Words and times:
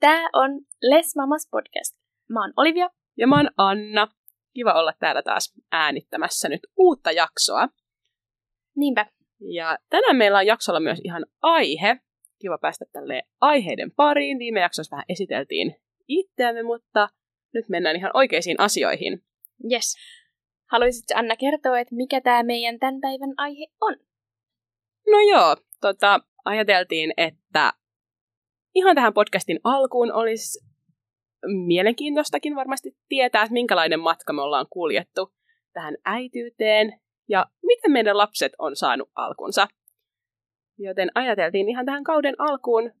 Tää 0.00 0.28
on 0.32 0.50
Les 0.82 1.16
Mamas 1.16 1.48
Podcast. 1.50 1.96
Mä 2.28 2.40
oon 2.40 2.52
Olivia. 2.56 2.90
Ja 3.16 3.26
mä 3.26 3.36
oon 3.36 3.50
Anna. 3.56 4.08
Kiva 4.54 4.72
olla 4.72 4.92
täällä 5.00 5.22
taas 5.22 5.54
äänittämässä 5.72 6.48
nyt 6.48 6.60
uutta 6.76 7.12
jaksoa. 7.12 7.68
Niinpä. 8.76 9.06
Ja 9.40 9.78
tänään 9.90 10.16
meillä 10.16 10.38
on 10.38 10.46
jaksolla 10.46 10.80
myös 10.80 11.00
ihan 11.04 11.26
aihe. 11.42 11.96
Kiva 12.38 12.58
päästä 12.58 12.84
tälle 12.92 13.22
aiheiden 13.40 13.92
pariin. 13.96 14.38
Viime 14.38 14.60
jaksossa 14.60 14.96
vähän 14.96 15.04
esiteltiin 15.08 15.74
itseämme, 16.08 16.62
mutta 16.62 17.08
nyt 17.54 17.68
mennään 17.68 17.96
ihan 17.96 18.10
oikeisiin 18.14 18.60
asioihin. 18.60 19.24
Yes. 19.72 19.96
Haluaisitko 20.70 21.14
Anna 21.16 21.36
kertoa, 21.36 21.78
että 21.78 21.94
mikä 21.94 22.20
tämä 22.20 22.42
meidän 22.42 22.78
tämän 22.78 23.00
päivän 23.00 23.34
aihe 23.36 23.66
on? 23.80 23.96
No 25.10 25.18
joo, 25.30 25.56
tota, 25.80 26.20
ajateltiin, 26.44 27.12
että 27.16 27.72
ihan 28.74 28.94
tähän 28.94 29.14
podcastin 29.14 29.60
alkuun 29.64 30.12
olisi 30.12 30.66
mielenkiintoistakin 31.66 32.56
varmasti 32.56 32.96
tietää, 33.08 33.42
että 33.42 33.52
minkälainen 33.52 34.00
matka 34.00 34.32
me 34.32 34.42
ollaan 34.42 34.66
kuljettu 34.70 35.32
tähän 35.72 35.96
äityyteen 36.04 37.00
ja 37.28 37.46
miten 37.62 37.92
meidän 37.92 38.18
lapset 38.18 38.52
on 38.58 38.76
saanut 38.76 39.10
alkunsa. 39.14 39.68
Joten 40.78 41.10
ajateltiin 41.14 41.68
ihan 41.68 41.86
tähän 41.86 42.04
kauden 42.04 42.34
alkuun 42.38 42.92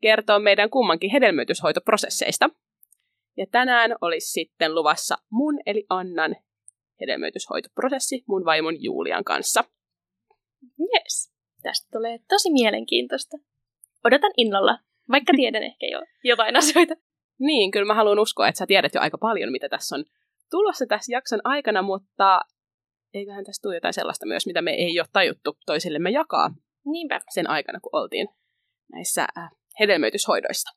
kertoa 0.00 0.38
meidän 0.38 0.70
kummankin 0.70 1.10
hedelmöityshoitoprosesseista. 1.10 2.50
Ja 3.36 3.46
tänään 3.50 3.94
olisi 4.00 4.32
sitten 4.32 4.74
luvassa 4.74 5.16
mun 5.30 5.60
eli 5.66 5.86
Annan 5.88 6.36
hedelmöityshoitoprosessi 7.00 8.24
mun 8.26 8.44
vaimon 8.44 8.82
Julian 8.82 9.24
kanssa. 9.24 9.64
Yes. 10.80 11.32
Tästä 11.62 11.88
tulee 11.92 12.18
tosi 12.28 12.52
mielenkiintoista. 12.52 13.36
Odotan 14.04 14.30
innolla, 14.36 14.78
vaikka 15.10 15.32
tiedän 15.36 15.62
ehkä 15.62 15.86
jo 15.86 16.02
jotain 16.24 16.56
asioita. 16.56 16.94
Niin, 17.38 17.70
kyllä 17.70 17.86
mä 17.86 17.94
haluan 17.94 18.18
uskoa, 18.18 18.48
että 18.48 18.58
sä 18.58 18.66
tiedät 18.66 18.94
jo 18.94 19.00
aika 19.00 19.18
paljon, 19.18 19.52
mitä 19.52 19.68
tässä 19.68 19.96
on 19.96 20.04
tulossa 20.50 20.86
tässä 20.86 21.12
jakson 21.12 21.40
aikana, 21.44 21.82
mutta 21.82 22.40
eiköhän 23.14 23.44
tässä 23.44 23.62
tule 23.62 23.74
jotain 23.74 23.94
sellaista 23.94 24.26
myös, 24.26 24.46
mitä 24.46 24.62
me 24.62 24.70
ei 24.70 25.00
ole 25.00 25.08
tajuttu 25.12 25.58
toisillemme 25.66 26.10
jakaa 26.10 26.50
Niinpä. 26.84 27.20
sen 27.34 27.50
aikana, 27.50 27.80
kun 27.80 28.00
oltiin 28.00 28.28
näissä 28.92 29.26
äh, 29.38 29.50
hedelmöityshoidoissa. 29.80 30.70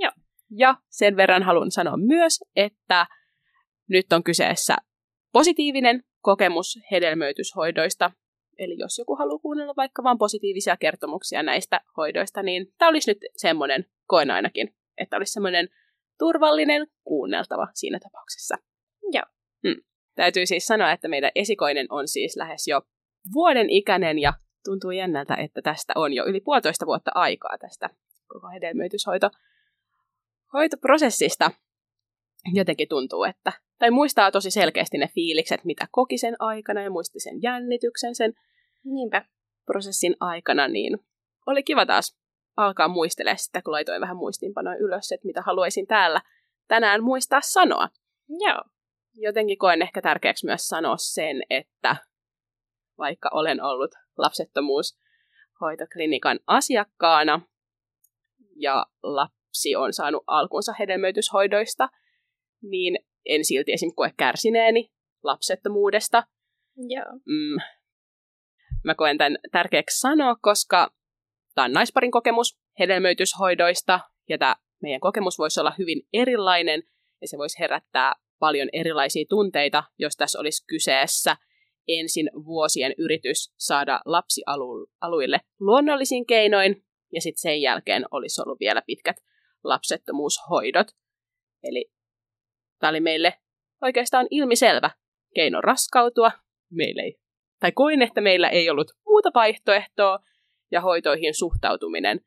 Joo. 0.00 0.12
Ja 0.50 0.74
sen 0.90 1.16
verran 1.16 1.42
haluan 1.42 1.70
sanoa 1.70 1.96
myös, 1.96 2.38
että 2.56 3.06
nyt 3.88 4.12
on 4.12 4.24
kyseessä 4.24 4.76
positiivinen 5.32 6.02
kokemus 6.20 6.78
hedelmöityshoidoista. 6.90 8.10
Eli 8.58 8.76
jos 8.78 8.98
joku 8.98 9.16
haluaa 9.16 9.38
kuunnella 9.38 9.76
vaikka 9.76 10.02
vain 10.02 10.18
positiivisia 10.18 10.76
kertomuksia 10.76 11.42
näistä 11.42 11.80
hoidoista, 11.96 12.42
niin 12.42 12.74
tämä 12.78 12.88
olisi 12.88 13.10
nyt 13.10 13.18
semmoinen, 13.36 13.86
koen 14.06 14.30
ainakin, 14.30 14.74
että 14.98 15.16
olisi 15.16 15.32
semmoinen 15.32 15.68
turvallinen 16.18 16.86
kuunneltava 17.04 17.68
siinä 17.74 17.98
tapauksessa. 18.00 18.56
Joo. 19.12 19.24
Hmm. 19.68 19.82
Täytyy 20.14 20.46
siis 20.46 20.66
sanoa, 20.66 20.92
että 20.92 21.08
meidän 21.08 21.30
esikoinen 21.34 21.86
on 21.90 22.08
siis 22.08 22.36
lähes 22.36 22.68
jo 22.68 22.82
vuoden 23.32 23.70
ikäinen 23.70 24.18
ja 24.18 24.32
tuntuu 24.64 24.90
jännältä, 24.90 25.34
että 25.34 25.62
tästä 25.62 25.92
on 25.96 26.12
jo 26.12 26.26
yli 26.26 26.40
puolitoista 26.40 26.86
vuotta 26.86 27.10
aikaa 27.14 27.58
tästä 27.58 27.90
koko 28.26 28.48
hedelmöityshoito 28.48 29.30
hoitoprosessista. 30.52 31.50
Jotenkin 32.52 32.88
tuntuu, 32.88 33.24
että, 33.24 33.52
tai 33.78 33.90
muistaa 33.90 34.30
tosi 34.30 34.50
selkeästi 34.50 34.98
ne 34.98 35.08
fiilikset, 35.14 35.64
mitä 35.64 35.88
koki 35.90 36.18
sen 36.18 36.36
aikana 36.38 36.82
ja 36.82 36.90
muisti 36.90 37.20
sen 37.20 37.42
jännityksen 37.42 38.14
sen 38.14 38.34
Niinpä. 38.84 39.24
prosessin 39.66 40.16
aikana, 40.20 40.68
niin 40.68 40.98
oli 41.46 41.62
kiva 41.62 41.86
taas 41.86 42.16
alkaa 42.56 42.88
muistelemaan 42.88 43.38
sitä, 43.38 43.62
kun 43.62 43.72
laitoin 43.72 44.00
vähän 44.00 44.16
muistiinpanoja 44.16 44.76
ylös, 44.76 45.12
että 45.12 45.26
mitä 45.26 45.42
haluaisin 45.42 45.86
täällä 45.86 46.20
tänään 46.68 47.02
muistaa 47.02 47.40
sanoa. 47.40 47.88
Joo. 48.28 48.62
Jotenkin 49.14 49.58
koen 49.58 49.82
ehkä 49.82 50.02
tärkeäksi 50.02 50.46
myös 50.46 50.68
sanoa 50.68 50.96
sen, 50.96 51.42
että 51.50 51.96
vaikka 52.98 53.30
olen 53.32 53.62
ollut 53.62 53.90
lapsettomuushoitoklinikan 54.18 56.40
asiakkaana 56.46 57.40
ja 58.56 58.86
lapsi 59.02 59.76
on 59.76 59.92
saanut 59.92 60.24
alkunsa 60.26 60.74
hedelmöityshoidoista, 60.78 61.88
niin 62.62 62.98
en 63.26 63.44
silti 63.44 63.72
esim. 63.72 63.92
koe 63.96 64.10
kärsineeni 64.16 64.90
lapsettomuudesta. 65.22 66.22
Joo. 66.76 67.12
Mm, 67.12 67.56
mä 68.84 68.94
koen 68.94 69.18
tämän 69.18 69.38
tärkeäksi 69.52 70.00
sanoa, 70.00 70.36
koska 70.42 70.94
tämä 71.54 71.64
on 71.64 71.72
naisparin 71.72 72.10
kokemus 72.10 72.58
hedelmöityshoidoista, 72.78 74.00
ja 74.28 74.38
tämä 74.38 74.56
meidän 74.82 75.00
kokemus 75.00 75.38
voisi 75.38 75.60
olla 75.60 75.74
hyvin 75.78 76.02
erilainen, 76.12 76.82
ja 77.20 77.28
se 77.28 77.38
voisi 77.38 77.58
herättää 77.58 78.14
paljon 78.38 78.68
erilaisia 78.72 79.24
tunteita, 79.28 79.84
jos 79.98 80.16
tässä 80.16 80.40
olisi 80.40 80.64
kyseessä 80.66 81.36
ensin 81.88 82.30
vuosien 82.44 82.94
yritys 82.98 83.54
saada 83.58 84.00
lapsi 84.04 84.42
alu- 84.46 84.86
aluille 85.00 85.40
luonnollisin 85.60 86.26
keinoin, 86.26 86.84
ja 87.12 87.20
sitten 87.20 87.40
sen 87.40 87.60
jälkeen 87.60 88.04
olisi 88.10 88.42
ollut 88.42 88.60
vielä 88.60 88.82
pitkät 88.86 89.16
lapsettomuushoidot. 89.64 90.86
Eli 91.62 91.90
tämä 92.78 92.90
oli 92.90 93.00
meille 93.00 93.34
oikeastaan 93.82 94.26
ilmiselvä 94.30 94.90
keino 95.34 95.60
raskautua. 95.60 96.30
Meillä 96.70 97.02
ei, 97.02 97.16
tai 97.60 97.72
koin, 97.72 98.02
että 98.02 98.20
meillä 98.20 98.48
ei 98.48 98.70
ollut 98.70 98.90
muuta 99.06 99.30
vaihtoehtoa, 99.34 100.18
ja 100.70 100.80
hoitoihin 100.80 101.34
suhtautuminen 101.34 102.20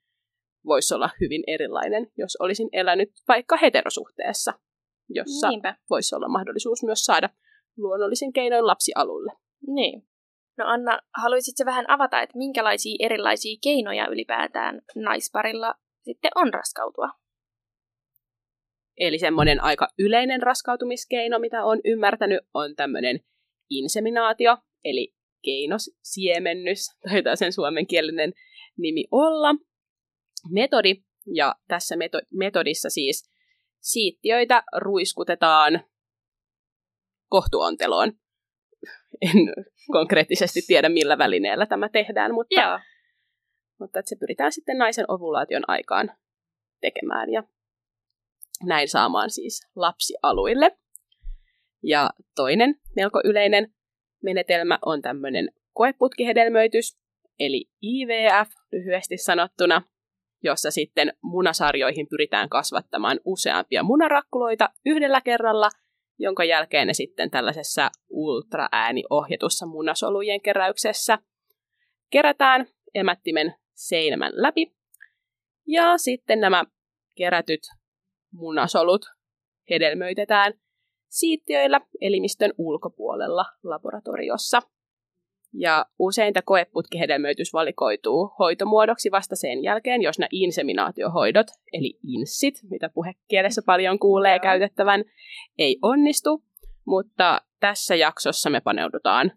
voisi 0.65 0.93
olla 0.93 1.09
hyvin 1.21 1.43
erilainen, 1.47 2.11
jos 2.17 2.37
olisin 2.39 2.69
elänyt 2.71 3.09
vaikka 3.27 3.57
heterosuhteessa, 3.57 4.53
jossa 5.09 5.49
Niinpä. 5.49 5.75
voisi 5.89 6.15
olla 6.15 6.27
mahdollisuus 6.27 6.83
myös 6.83 7.05
saada 7.05 7.29
luonnollisin 7.77 8.33
keinoin 8.33 8.67
lapsi 8.67 8.91
alulle. 8.95 9.31
Niin. 9.67 10.07
No 10.57 10.65
Anna, 10.67 10.99
haluaisitko 11.21 11.65
vähän 11.65 11.85
avata, 11.89 12.21
että 12.21 12.37
minkälaisia 12.37 13.05
erilaisia 13.05 13.57
keinoja 13.63 14.07
ylipäätään 14.07 14.81
naisparilla 14.95 15.75
sitten 16.01 16.31
on 16.35 16.53
raskautua? 16.53 17.09
Eli 18.97 19.19
semmoinen 19.19 19.63
aika 19.63 19.87
yleinen 19.99 20.41
raskautumiskeino, 20.41 21.39
mitä 21.39 21.63
on 21.63 21.81
ymmärtänyt, 21.85 22.39
on 22.53 22.75
tämmöinen 22.75 23.19
inseminaatio, 23.69 24.57
eli 24.83 25.13
keinosiemennys, 25.43 26.85
taitaa 27.09 27.35
sen 27.35 27.53
suomenkielinen 27.53 28.33
nimi 28.77 29.03
olla, 29.11 29.55
metodi, 30.51 30.95
ja 31.33 31.55
tässä 31.67 31.95
meto- 31.95 32.21
metodissa 32.33 32.89
siis 32.89 33.29
siittiöitä 33.79 34.63
ruiskutetaan 34.75 35.83
kohtuonteloon. 37.29 38.13
En 39.21 39.65
konkreettisesti 39.91 40.61
tiedä, 40.67 40.89
millä 40.89 41.17
välineellä 41.17 41.65
tämä 41.65 41.89
tehdään, 41.89 42.33
mutta, 42.33 42.61
Joo. 42.61 42.79
mutta 43.79 43.99
että 43.99 44.09
se 44.09 44.15
pyritään 44.15 44.51
sitten 44.51 44.77
naisen 44.77 45.05
ovulaation 45.07 45.63
aikaan 45.67 46.11
tekemään 46.81 47.29
ja 47.29 47.43
näin 48.63 48.87
saamaan 48.87 49.29
siis 49.29 49.67
lapsi 49.75 50.13
aluille. 50.21 50.77
Ja 51.83 52.09
toinen 52.35 52.75
melko 52.95 53.21
yleinen 53.25 53.73
menetelmä 54.23 54.79
on 54.85 55.01
tämmöinen 55.01 55.51
koeputkihedelmöitys, 55.73 56.97
eli 57.39 57.65
IVF 57.81 58.49
lyhyesti 58.71 59.17
sanottuna, 59.17 59.81
jossa 60.43 60.71
sitten 60.71 61.13
munasarjoihin 61.21 62.07
pyritään 62.07 62.49
kasvattamaan 62.49 63.19
useampia 63.25 63.83
munarakkuloita 63.83 64.69
yhdellä 64.85 65.21
kerralla, 65.21 65.69
jonka 66.19 66.43
jälkeen 66.43 66.87
ne 66.87 66.93
sitten 66.93 67.31
tällaisessa 67.31 67.89
ultraääniohjatussa 68.09 69.65
munasolujen 69.65 70.41
keräyksessä 70.41 71.17
kerätään 72.09 72.67
emättimen 72.93 73.55
seinämän 73.75 74.31
läpi. 74.35 74.73
Ja 75.67 75.97
sitten 75.97 76.39
nämä 76.39 76.63
kerätyt 77.15 77.61
munasolut 78.37 79.05
hedelmöitetään 79.69 80.53
siittiöillä 81.09 81.81
elimistön 82.01 82.53
ulkopuolella 82.57 83.45
laboratoriossa. 83.63 84.61
Ja 85.53 85.85
usein 85.99 86.33
tämä 86.33 86.43
koeputkihedelmöitys 86.45 87.53
valikoituu 87.53 88.31
hoitomuodoksi 88.39 89.11
vasta 89.11 89.35
sen 89.35 89.63
jälkeen, 89.63 90.01
jos 90.01 90.19
nämä 90.19 90.27
inseminaatiohoidot, 90.31 91.47
eli 91.73 91.99
inssit, 92.03 92.55
mitä 92.69 92.89
puhekielessä 92.89 93.61
paljon 93.65 93.99
kuulee 93.99 94.39
käytettävän, 94.39 95.03
ei 95.57 95.79
onnistu. 95.81 96.43
Mutta 96.85 97.41
tässä 97.59 97.95
jaksossa 97.95 98.49
me 98.49 98.61
paneudutaan 98.61 99.31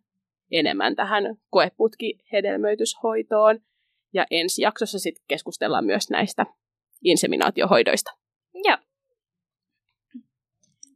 enemmän 0.50 0.96
tähän 0.96 1.24
koeputkihedelmöityshoitoon. 1.50 3.60
Ja 4.12 4.26
ensi 4.30 4.62
jaksossa 4.62 4.98
sitten 4.98 5.24
keskustellaan 5.28 5.84
myös 5.84 6.10
näistä 6.10 6.46
inseminaatiohoidoista. 7.04 8.10
Joo. 8.54 8.76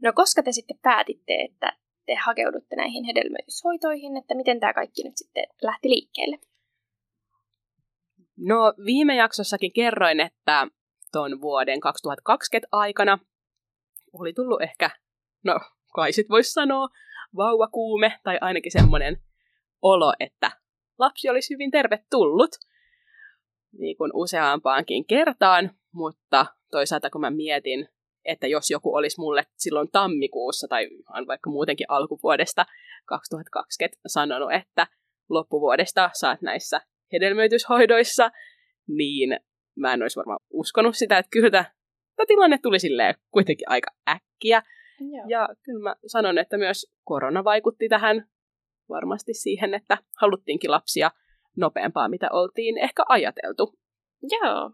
No 0.05 0.13
koska 0.13 0.43
te 0.43 0.53
sitten 0.53 0.79
päätitte, 0.83 1.35
että 1.35 1.77
te 2.07 2.15
hakeudutte 2.15 2.77
näihin 2.77 3.05
hedelmöityshoitoihin, 3.05 4.17
että 4.17 4.35
miten 4.35 4.61
tämä 4.61 4.75
kaikki 4.75 5.05
nyt 5.05 5.17
sitten 5.17 5.47
lähti 5.63 5.89
liikkeelle? 5.89 6.39
No 8.37 8.75
viime 8.85 9.17
jaksossakin 9.17 9.73
kerroin, 9.73 10.21
että 10.21 10.67
ton 11.13 11.41
vuoden 11.41 11.81
2020 11.81 12.69
aikana 12.73 13.19
oli 14.13 14.33
tullut 14.33 14.63
ehkä, 14.63 14.91
no 15.45 15.61
kai 15.95 16.13
sit 16.13 16.29
voisi 16.29 16.53
sanoa, 16.53 16.89
vauvakuume 17.37 18.21
tai 18.23 18.39
ainakin 18.41 18.73
semmoinen 18.73 19.17
olo, 19.83 20.13
että 20.21 20.51
lapsi 20.99 21.29
olisi 21.29 21.55
hyvin 21.55 21.71
tervetullut 21.71 22.51
niin 23.79 23.97
kuin 23.97 24.11
useampaankin 24.15 25.07
kertaan, 25.07 25.71
mutta 25.93 26.47
toisaalta 26.71 27.11
kun 27.11 27.21
mä 27.21 27.31
mietin, 27.31 27.89
että 28.25 28.47
jos 28.47 28.71
joku 28.71 28.95
olisi 28.95 29.21
mulle 29.21 29.43
silloin 29.57 29.91
tammikuussa 29.91 30.69
tai 30.69 30.89
vaikka 31.27 31.51
muutenkin 31.51 31.87
alkuvuodesta 31.89 32.67
2020 33.05 34.01
sanonut, 34.07 34.53
että 34.53 34.87
loppuvuodesta 35.29 36.11
saat 36.13 36.43
näissä 36.43 36.81
hedelmöityshoidoissa, 37.13 38.31
niin 38.89 39.41
mä 39.77 39.93
en 39.93 40.03
olisi 40.03 40.17
varmaan 40.17 40.41
uskonut 40.51 40.97
sitä, 40.97 41.19
että 41.19 41.31
kyllä 41.31 41.51
tämä 41.51 42.27
tilanne 42.29 42.59
tuli 42.63 42.79
silleen 42.79 43.15
kuitenkin 43.31 43.69
aika 43.69 43.91
äkkiä. 44.09 44.63
Joo. 45.01 45.25
Ja 45.29 45.49
kyllä 45.63 45.83
mä 45.83 45.95
sanon, 46.07 46.39
että 46.39 46.59
myös 46.59 46.93
korona 47.05 47.45
vaikutti 47.45 47.89
tähän 47.89 48.29
varmasti 48.89 49.35
siihen, 49.35 49.75
että 49.75 49.99
haluttiinkin 50.21 50.71
lapsia 50.71 51.11
nopeampaa, 51.57 52.09
mitä 52.09 52.29
oltiin 52.33 52.79
ehkä 52.79 53.03
ajateltu. 53.09 53.79
Joo. 54.23 54.71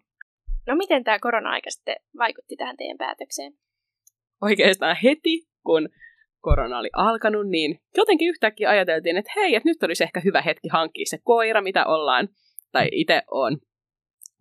No 0.66 0.76
miten 0.76 1.04
tämä 1.04 1.18
korona-aika 1.18 1.70
sitten 1.70 1.96
vaikutti 2.18 2.56
tähän 2.56 2.76
teidän 2.76 2.98
päätökseen? 2.98 3.52
Oikeastaan 4.42 4.96
heti, 5.02 5.48
kun 5.66 5.88
korona 6.40 6.78
oli 6.78 6.90
alkanut, 6.92 7.48
niin 7.48 7.80
jotenkin 7.96 8.28
yhtäkkiä 8.28 8.70
ajateltiin, 8.70 9.16
että 9.16 9.32
hei, 9.36 9.54
että 9.54 9.68
nyt 9.68 9.82
olisi 9.82 10.04
ehkä 10.04 10.20
hyvä 10.20 10.42
hetki 10.42 10.68
hankkia 10.68 11.06
se 11.08 11.18
koira, 11.22 11.62
mitä 11.62 11.86
ollaan, 11.86 12.28
tai 12.72 12.88
itse 12.92 13.22
on 13.30 13.58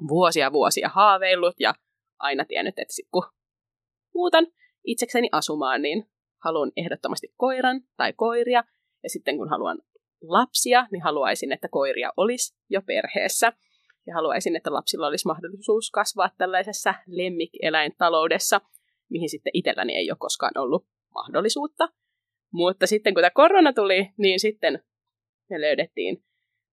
vuosia 0.08 0.52
vuosia 0.52 0.90
haaveillut 0.90 1.56
ja 1.60 1.74
aina 2.20 2.46
tiennyt, 2.46 2.80
että 2.80 2.94
sit 2.94 3.08
kun 3.12 3.24
muutan 4.16 4.48
itsekseni 4.86 5.30
asumaan, 5.32 5.82
niin 5.82 6.06
haluan 6.44 6.72
ehdottomasti 6.78 7.34
koiran 7.38 7.82
tai 7.98 8.14
koiria. 8.14 8.64
Ja 9.04 9.10
sitten 9.10 9.38
kun 9.38 9.50
haluan 9.50 9.80
lapsia, 10.22 10.88
niin 10.92 11.02
haluaisin, 11.02 11.52
että 11.52 11.68
koiria 11.68 12.12
olisi 12.18 12.58
jo 12.70 12.82
perheessä. 12.82 13.54
Ja 14.10 14.16
haluaisin, 14.16 14.56
että 14.56 14.74
lapsilla 14.74 15.08
olisi 15.08 15.28
mahdollisuus 15.28 15.92
kasvaa 15.92 16.30
tällaisessa 16.38 16.94
lemmikkieläintaloudessa, 17.08 18.62
mihin 19.10 19.30
sitten 19.30 19.52
itselläni 19.54 19.96
ei 19.96 20.12
ole 20.12 20.18
koskaan 20.20 20.58
ollut 20.58 20.86
mahdollisuutta. 21.14 21.90
Mutta 22.54 22.88
sitten 22.88 23.14
kun 23.14 23.22
tämä 23.22 23.32
korona 23.34 23.74
tuli, 23.74 24.10
niin 24.18 24.40
sitten 24.40 24.84
me 25.50 25.62
löydettiin 25.62 26.24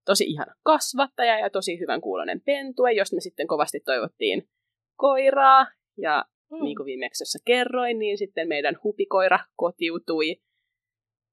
tosi 0.04 0.24
ihana 0.24 0.54
kasvattaja 0.62 1.38
ja 1.38 1.50
tosi 1.50 1.80
hyvän 1.80 2.00
kuulonen 2.00 2.40
pentue, 2.40 2.92
josta 2.92 3.16
me 3.16 3.20
sitten 3.20 3.46
kovasti 3.46 3.80
toivottiin 3.80 4.48
koiraa. 4.96 5.66
Ja 5.98 6.24
mm. 6.50 6.64
niin 6.64 6.76
kuin 6.76 6.86
viimeksi 6.86 7.38
kerroin, 7.44 7.98
niin 7.98 8.18
sitten 8.18 8.48
meidän 8.48 8.78
hupikoira 8.84 9.38
kotiutui 9.56 10.36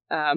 ää, 0.09 0.35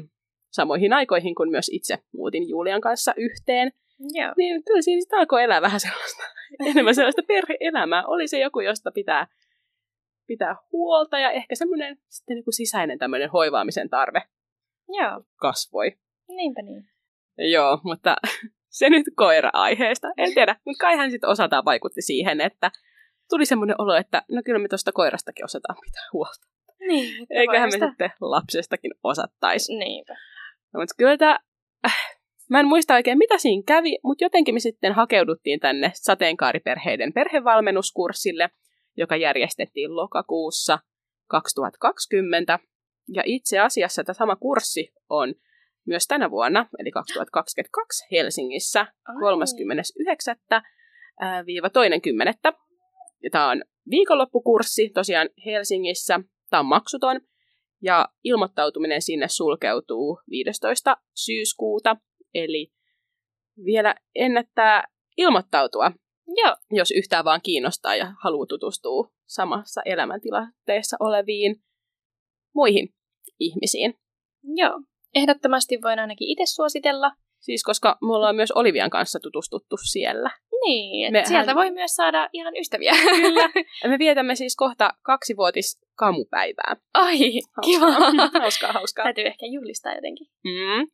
samoihin 0.52 0.92
aikoihin, 0.92 1.34
kun 1.34 1.50
myös 1.50 1.68
itse 1.72 1.98
muutin 2.12 2.48
Julian 2.48 2.80
kanssa 2.80 3.14
yhteen. 3.16 3.72
Joo. 3.98 4.32
Niin 4.36 4.64
kyllä 4.64 4.82
siinä 4.82 5.00
sitten 5.00 5.18
alkoi 5.18 5.44
elää 5.44 5.62
vähän 5.62 5.80
sellaista, 5.80 6.22
enemmän 6.70 6.94
sellaista 6.94 7.22
perhe-elämää. 7.28 8.06
Oli 8.06 8.28
se 8.28 8.38
joku, 8.38 8.60
josta 8.60 8.90
pitää, 8.90 9.26
pitää 10.26 10.56
huolta 10.72 11.18
ja 11.18 11.30
ehkä 11.30 11.54
semmoinen 11.54 11.98
sitten 12.08 12.34
niin 12.34 12.44
kuin 12.44 12.54
sisäinen 12.54 12.98
tämmöinen 12.98 13.30
hoivaamisen 13.30 13.90
tarve 13.90 14.22
Joo. 14.88 15.24
kasvoi. 15.36 15.92
Niinpä 16.28 16.62
niin. 16.62 16.84
Joo, 17.38 17.80
mutta 17.84 18.16
se 18.78 18.90
nyt 18.90 19.06
koira-aiheesta. 19.16 20.08
En 20.16 20.34
tiedä, 20.34 20.56
mutta 20.66 20.80
kai 20.80 20.96
hän 20.96 21.10
sitten 21.10 21.30
osataan 21.30 21.64
vaikutti 21.64 22.02
siihen, 22.02 22.40
että 22.40 22.70
tuli 23.30 23.46
semmoinen 23.46 23.76
olo, 23.78 23.94
että 23.94 24.22
no 24.30 24.42
kyllä 24.44 24.58
me 24.58 24.68
tuosta 24.68 24.92
koirastakin 24.92 25.44
osataan 25.44 25.76
pitää 25.84 26.02
huolta. 26.12 26.46
Niin, 26.88 27.26
Eiköhän 27.30 27.70
me 27.72 27.86
sitten 27.86 28.10
lapsestakin 28.20 28.92
osattaisi. 29.02 29.76
Niinpä. 29.76 30.14
No, 30.72 30.80
mutta 30.80 30.94
kyllä 30.98 31.16
tämä, 31.16 31.38
mä 32.50 32.60
en 32.60 32.66
muista 32.66 32.94
oikein 32.94 33.18
mitä 33.18 33.38
siinä 33.38 33.62
kävi, 33.66 33.98
mutta 34.04 34.24
jotenkin 34.24 34.54
me 34.54 34.60
sitten 34.60 34.92
hakeuduttiin 34.92 35.60
tänne 35.60 35.92
sateenkaariperheiden 35.94 37.12
perhevalmennuskurssille, 37.12 38.50
joka 38.96 39.16
järjestettiin 39.16 39.96
lokakuussa 39.96 40.78
2020. 41.26 42.58
Ja 43.14 43.22
itse 43.26 43.58
asiassa 43.58 44.04
tämä 44.04 44.14
sama 44.14 44.36
kurssi 44.36 44.92
on 45.08 45.34
myös 45.86 46.06
tänä 46.06 46.30
vuonna, 46.30 46.68
eli 46.78 46.90
2022 46.90 48.06
Helsingissä 48.12 48.86
39.–2.10. 49.08 49.14
Tämä 53.30 53.50
on 53.50 53.62
viikonloppukurssi 53.90 54.90
tosiaan 54.94 55.28
Helsingissä. 55.44 56.20
Tämä 56.50 56.60
on 56.60 56.66
maksuton 56.66 57.20
ja 57.82 58.08
ilmoittautuminen 58.24 59.02
sinne 59.02 59.28
sulkeutuu 59.28 60.20
15. 60.30 60.96
syyskuuta. 61.14 61.96
Eli 62.44 62.72
vielä 63.64 63.94
ennättää 64.14 64.84
ilmoittautua, 65.16 65.92
Joo. 66.36 66.56
jos 66.70 66.90
yhtään 66.90 67.24
vaan 67.24 67.40
kiinnostaa 67.42 67.96
ja 67.96 68.12
haluaa 68.22 68.46
tutustua 68.46 69.08
samassa 69.26 69.82
elämäntilanteessa 69.84 70.96
oleviin 71.00 71.56
muihin 72.54 72.88
ihmisiin. 73.40 73.94
Joo. 74.54 74.80
Ehdottomasti 75.14 75.78
voin 75.82 75.98
ainakin 75.98 76.28
itse 76.28 76.46
suositella. 76.46 77.12
Siis 77.38 77.62
koska 77.62 77.98
me 78.02 78.14
ollaan 78.14 78.36
myös 78.36 78.52
Olivian 78.52 78.90
kanssa 78.90 79.18
tutustuttu 79.22 79.76
siellä. 79.90 80.30
Niin, 80.64 81.12
Mehän... 81.12 81.28
sieltä 81.28 81.54
voi 81.54 81.70
myös 81.70 81.90
saada 81.90 82.28
ihan 82.32 82.56
ystäviä. 82.56 82.92
Kyllä. 82.92 83.48
Me 83.90 83.98
vietämme 83.98 84.34
siis 84.34 84.56
kohta 84.56 84.90
kaksivuotis 85.02 85.80
kamupäivää. 85.94 86.76
Ai, 86.94 87.18
kiva. 87.64 87.86
hauskaa, 88.40 88.72
hauskaa. 88.72 89.04
Täytyy 89.04 89.26
ehkä 89.26 89.46
juhlistaa 89.46 89.94
jotenkin. 89.94 90.26
Mm. 90.44 90.88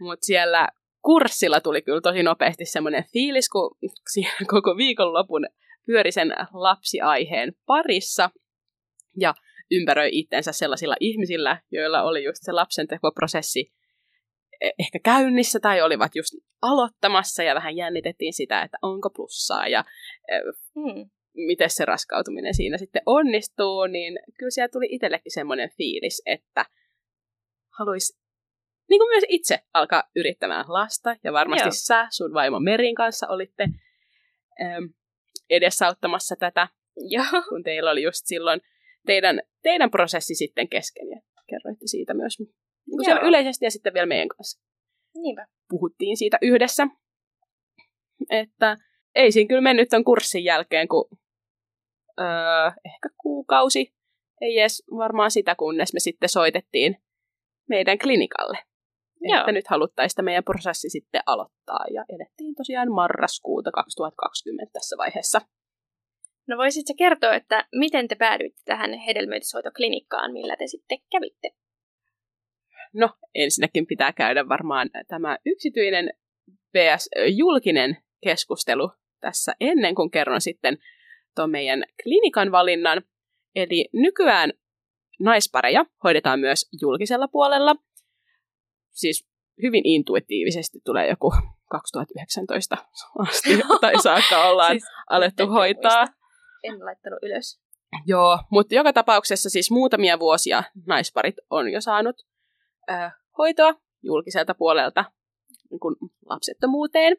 Mutta 0.00 0.26
siellä 0.26 0.68
kurssilla 1.04 1.60
tuli 1.60 1.82
kyllä 1.82 2.00
tosi 2.00 2.22
nopeasti 2.22 2.64
semmoinen 2.64 3.04
fiilis, 3.12 3.48
kun 3.48 3.76
siinä 4.12 4.32
koko 4.46 4.76
viikonlopun 4.76 5.46
pyöri 5.86 6.12
sen 6.12 6.28
lapsiaiheen 6.52 7.52
parissa. 7.66 8.30
Ja 9.20 9.34
ympäröi 9.70 10.08
itsensä 10.12 10.52
sellaisilla 10.52 10.96
ihmisillä, 11.00 11.62
joilla 11.70 12.02
oli 12.02 12.24
just 12.24 12.38
se 12.42 12.52
lapsentekoprosessi 12.52 13.72
e- 14.60 14.70
ehkä 14.78 14.98
käynnissä 15.04 15.60
tai 15.60 15.82
olivat 15.82 16.16
just 16.16 16.34
aloittamassa 16.62 17.42
ja 17.42 17.54
vähän 17.54 17.76
jännitettiin 17.76 18.32
sitä, 18.32 18.62
että 18.62 18.78
onko 18.82 19.10
plussaa 19.10 19.68
ja 19.68 19.84
hmm. 20.74 21.10
miten 21.34 21.70
se 21.70 21.84
raskautuminen 21.84 22.54
siinä 22.54 22.78
sitten 22.78 23.02
onnistuu, 23.06 23.86
niin 23.86 24.18
kyllä 24.38 24.50
siellä 24.50 24.68
tuli 24.72 24.86
itsellekin 24.90 25.32
semmoinen 25.32 25.70
fiilis, 25.76 26.22
että 26.26 26.64
haluaisi 27.78 28.19
niin 28.90 28.98
kuin 28.98 29.08
myös 29.08 29.24
itse 29.28 29.58
alkaa 29.74 30.02
yrittämään 30.16 30.64
lasta 30.68 31.16
ja 31.24 31.32
varmasti 31.32 31.66
Joo. 31.66 31.72
sä 31.72 32.06
sun 32.10 32.34
vaimo 32.34 32.60
Merin 32.60 32.94
kanssa 32.94 33.26
olitte 33.28 33.68
ähm, 34.62 34.84
edesauttamassa 35.50 36.36
tätä, 36.36 36.68
Joo. 36.96 37.42
kun 37.48 37.62
teillä 37.62 37.90
oli 37.90 38.02
just 38.02 38.22
silloin 38.24 38.60
teidän, 39.06 39.40
teidän 39.62 39.90
prosessi 39.90 40.34
sitten 40.34 40.68
kesken 40.68 41.08
ja 41.10 41.20
kerroitte 41.50 41.86
siitä 41.86 42.14
myös 42.14 42.38
niin 42.38 43.04
siellä 43.04 43.20
yleisesti 43.20 43.64
ja 43.64 43.70
sitten 43.70 43.94
vielä 43.94 44.06
meidän 44.06 44.28
kanssa. 44.28 44.60
Niinpä. 45.14 45.46
Puhuttiin 45.68 46.16
siitä 46.16 46.38
yhdessä, 46.42 46.86
että 48.30 48.76
ei 49.14 49.32
siinä 49.32 49.48
kyllä 49.48 49.60
mennyt 49.60 49.88
ton 49.88 50.04
kurssin 50.04 50.44
jälkeen, 50.44 50.88
kun 50.88 51.08
öö, 52.20 52.26
ehkä 52.66 53.08
kuukausi, 53.22 53.94
ei 54.40 54.58
edes 54.58 54.82
varmaan 54.96 55.30
sitä, 55.30 55.54
kunnes 55.54 55.92
me 55.92 56.00
sitten 56.00 56.28
soitettiin 56.28 56.96
meidän 57.68 57.98
klinikalle. 57.98 58.58
Joo. 59.20 59.40
Että 59.40 59.52
nyt 59.52 59.68
haluttaisiin 59.68 60.24
meidän 60.24 60.44
prosessi 60.44 60.90
sitten 60.90 61.22
aloittaa 61.26 61.84
ja 61.94 62.04
edettiin 62.14 62.54
tosiaan 62.54 62.92
marraskuuta 62.92 63.70
2020 63.70 64.72
tässä 64.72 64.96
vaiheessa. 64.96 65.40
No 66.46 66.56
voisitko 66.56 66.94
kertoa, 66.98 67.34
että 67.34 67.68
miten 67.74 68.08
te 68.08 68.14
päädyitte 68.14 68.62
tähän 68.64 68.92
hedelmöityshoitoklinikkaan, 68.98 70.32
millä 70.32 70.56
te 70.56 70.66
sitten 70.66 70.98
kävitte? 71.12 71.50
No, 72.94 73.10
ensinnäkin 73.34 73.86
pitää 73.86 74.12
käydä 74.12 74.48
varmaan 74.48 74.90
tämä 75.08 75.38
yksityinen 75.46 76.10
vs. 76.74 77.08
julkinen 77.36 77.96
keskustelu 78.22 78.90
tässä 79.20 79.54
ennen 79.60 79.94
kuin 79.94 80.10
kerron 80.10 80.40
sitten 80.40 80.78
tuon 81.36 81.50
meidän 81.50 81.84
klinikan 82.02 82.52
valinnan. 82.52 83.02
Eli 83.54 83.88
nykyään 83.92 84.52
naispareja 85.20 85.84
hoidetaan 86.04 86.40
myös 86.40 86.68
julkisella 86.82 87.28
puolella. 87.28 87.76
Siis 89.00 89.28
hyvin 89.62 89.86
intuitiivisesti 89.86 90.78
tulee 90.84 91.08
joku 91.08 91.32
2019 91.70 92.76
asti 93.18 93.48
tai 93.80 94.02
saakka 94.02 94.48
ollaan 94.48 94.72
siis 94.72 94.84
alettu 95.10 95.46
hoitaa. 95.46 95.98
Muista 95.98 96.20
en 96.62 96.84
laittanut 96.84 97.18
ylös. 97.22 97.60
Joo, 98.06 98.38
mutta 98.50 98.74
joka 98.74 98.92
tapauksessa 98.92 99.50
siis 99.50 99.70
muutamia 99.70 100.18
vuosia 100.18 100.62
naisparit 100.86 101.34
on 101.50 101.72
jo 101.72 101.80
saanut 101.80 102.16
äh, 102.90 103.12
hoitoa 103.38 103.74
julkiselta 104.02 104.54
puolelta 104.54 105.04
niin 105.70 105.80
kuin 105.80 105.96
lapsettomuuteen. 106.26 107.16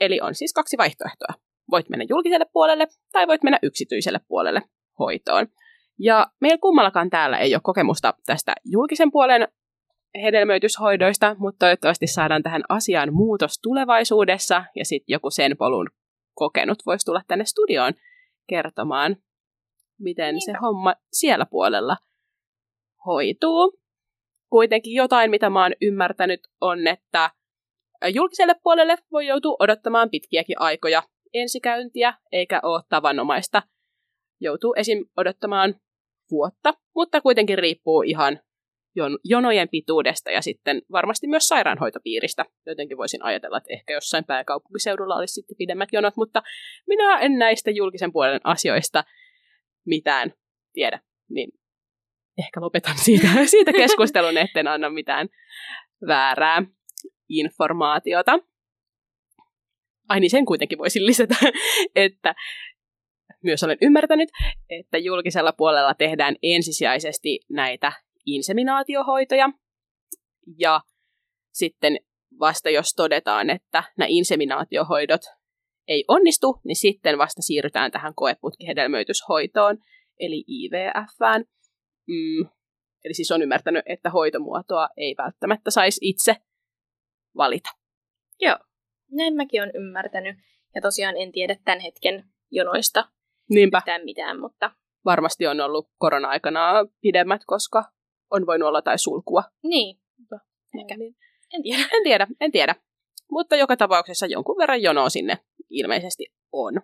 Eli 0.00 0.20
on 0.20 0.34
siis 0.34 0.52
kaksi 0.52 0.76
vaihtoehtoa. 0.78 1.34
voit 1.70 1.88
mennä 1.88 2.04
julkiselle 2.08 2.46
puolelle 2.52 2.86
tai 3.12 3.26
voit 3.26 3.42
mennä 3.42 3.58
yksityiselle 3.62 4.20
puolelle 4.28 4.62
hoitoon. 4.98 5.46
Ja 5.98 6.26
meillä 6.40 6.58
kummallakaan 6.58 7.10
täällä 7.10 7.38
ei 7.38 7.54
ole 7.54 7.60
kokemusta 7.64 8.14
tästä 8.26 8.52
julkisen 8.64 9.10
puolen 9.10 9.48
hedelmöityshoidoista, 10.22 11.36
mutta 11.38 11.58
toivottavasti 11.58 12.06
saadaan 12.06 12.42
tähän 12.42 12.62
asiaan 12.68 13.14
muutos 13.14 13.58
tulevaisuudessa 13.62 14.64
ja 14.74 14.84
sitten 14.84 15.12
joku 15.12 15.30
sen 15.30 15.56
polun 15.56 15.90
kokenut 16.34 16.78
voisi 16.86 17.04
tulla 17.04 17.22
tänne 17.28 17.44
studioon 17.44 17.92
kertomaan, 18.48 19.16
miten 19.98 20.34
Niinpä. 20.34 20.52
se 20.52 20.58
homma 20.62 20.94
siellä 21.12 21.46
puolella 21.46 21.96
hoituu. 23.06 23.80
Kuitenkin 24.50 24.94
jotain, 24.94 25.30
mitä 25.30 25.50
mä 25.50 25.62
oon 25.62 25.72
ymmärtänyt, 25.80 26.40
on, 26.60 26.86
että 26.86 27.30
julkiselle 28.14 28.54
puolelle 28.62 28.96
voi 29.12 29.26
joutua 29.26 29.56
odottamaan 29.58 30.10
pitkiäkin 30.10 30.60
aikoja 30.60 31.02
ensikäyntiä, 31.34 32.14
eikä 32.32 32.60
ole 32.62 32.82
tavanomaista. 32.88 33.62
Joutuu 34.40 34.74
esim. 34.74 35.04
odottamaan 35.16 35.74
vuotta, 36.30 36.74
mutta 36.94 37.20
kuitenkin 37.20 37.58
riippuu 37.58 38.02
ihan 38.02 38.40
jonojen 39.24 39.68
pituudesta 39.68 40.30
ja 40.30 40.42
sitten 40.42 40.82
varmasti 40.92 41.26
myös 41.26 41.48
sairaanhoitopiiristä. 41.48 42.44
Jotenkin 42.66 42.96
voisin 42.96 43.24
ajatella, 43.24 43.58
että 43.58 43.72
ehkä 43.72 43.92
jossain 43.92 44.24
pääkaupunkiseudulla 44.24 45.16
olisi 45.16 45.34
sitten 45.34 45.56
pidemmät 45.56 45.88
jonot, 45.92 46.16
mutta 46.16 46.42
minä 46.86 47.18
en 47.18 47.38
näistä 47.38 47.70
julkisen 47.70 48.12
puolen 48.12 48.40
asioista 48.44 49.04
mitään 49.86 50.32
tiedä, 50.72 51.00
niin 51.30 51.50
ehkä 52.38 52.60
lopetan 52.60 52.98
siitä, 52.98 53.28
siitä 53.46 53.72
keskustelun, 53.72 54.38
etten 54.38 54.68
anna 54.68 54.90
mitään 54.90 55.28
väärää 56.06 56.62
informaatiota. 57.28 58.38
Ai 60.08 60.20
niin, 60.20 60.30
sen 60.30 60.44
kuitenkin 60.44 60.78
voisin 60.78 61.06
lisätä, 61.06 61.36
että 61.94 62.34
myös 63.42 63.62
olen 63.62 63.78
ymmärtänyt, 63.80 64.28
että 64.70 64.98
julkisella 64.98 65.52
puolella 65.52 65.94
tehdään 65.94 66.36
ensisijaisesti 66.42 67.40
näitä 67.50 67.92
inseminaatiohoitoja. 68.26 69.48
Ja 70.58 70.80
sitten 71.52 71.98
vasta 72.40 72.70
jos 72.70 72.92
todetaan, 72.96 73.50
että 73.50 73.84
nämä 73.98 74.06
inseminaatiohoidot 74.10 75.20
ei 75.88 76.04
onnistu, 76.08 76.60
niin 76.64 76.76
sitten 76.76 77.18
vasta 77.18 77.42
siirrytään 77.42 77.90
tähän 77.90 78.14
koeputkihedelmöityshoitoon, 78.14 79.78
eli 80.20 80.44
IVFään. 80.48 81.44
Mm, 82.08 82.48
eli 83.04 83.14
siis 83.14 83.30
on 83.30 83.42
ymmärtänyt, 83.42 83.82
että 83.86 84.10
hoitomuotoa 84.10 84.88
ei 84.96 85.14
välttämättä 85.18 85.70
saisi 85.70 85.98
itse 86.02 86.36
valita. 87.36 87.70
Joo, 88.40 88.56
näin 89.10 89.34
mäkin 89.34 89.62
olen 89.62 89.76
ymmärtänyt. 89.76 90.36
Ja 90.74 90.80
tosiaan 90.80 91.16
en 91.16 91.32
tiedä 91.32 91.56
tämän 91.64 91.80
hetken 91.80 92.24
jonoista 92.50 93.04
Niinpä. 93.50 93.78
mitään 93.78 94.04
mitään, 94.04 94.40
mutta... 94.40 94.70
Varmasti 95.04 95.46
on 95.46 95.60
ollut 95.60 95.88
korona-aikana 95.98 96.72
pidemmät, 97.00 97.40
koska 97.46 97.84
on 98.30 98.46
voinut 98.46 98.68
olla 98.68 98.82
tai 98.82 98.98
sulkua. 98.98 99.42
Niin, 99.62 99.98
ehkä. 100.80 100.96
Niin. 100.96 101.16
En 101.54 101.62
tiedä. 101.62 101.82
En 101.92 102.02
tiedä, 102.02 102.26
en 102.40 102.52
tiedä. 102.52 102.74
Mutta 103.30 103.56
joka 103.56 103.76
tapauksessa 103.76 104.26
jonkun 104.26 104.58
verran 104.58 104.82
jonoa 104.82 105.08
sinne 105.08 105.38
ilmeisesti 105.70 106.26
on. 106.52 106.80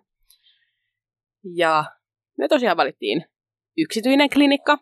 Ja 1.55 1.85
me 2.37 2.47
tosiaan 2.47 2.77
valittiin 2.77 3.25
yksityinen 3.77 4.29
klinikka. 4.29 4.77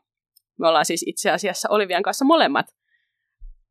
Me 0.59 0.67
ollaan 0.67 0.85
siis 0.85 1.03
itse 1.07 1.31
asiassa 1.31 1.69
Olivian 1.71 2.03
kanssa 2.03 2.25
molemmat 2.25 2.65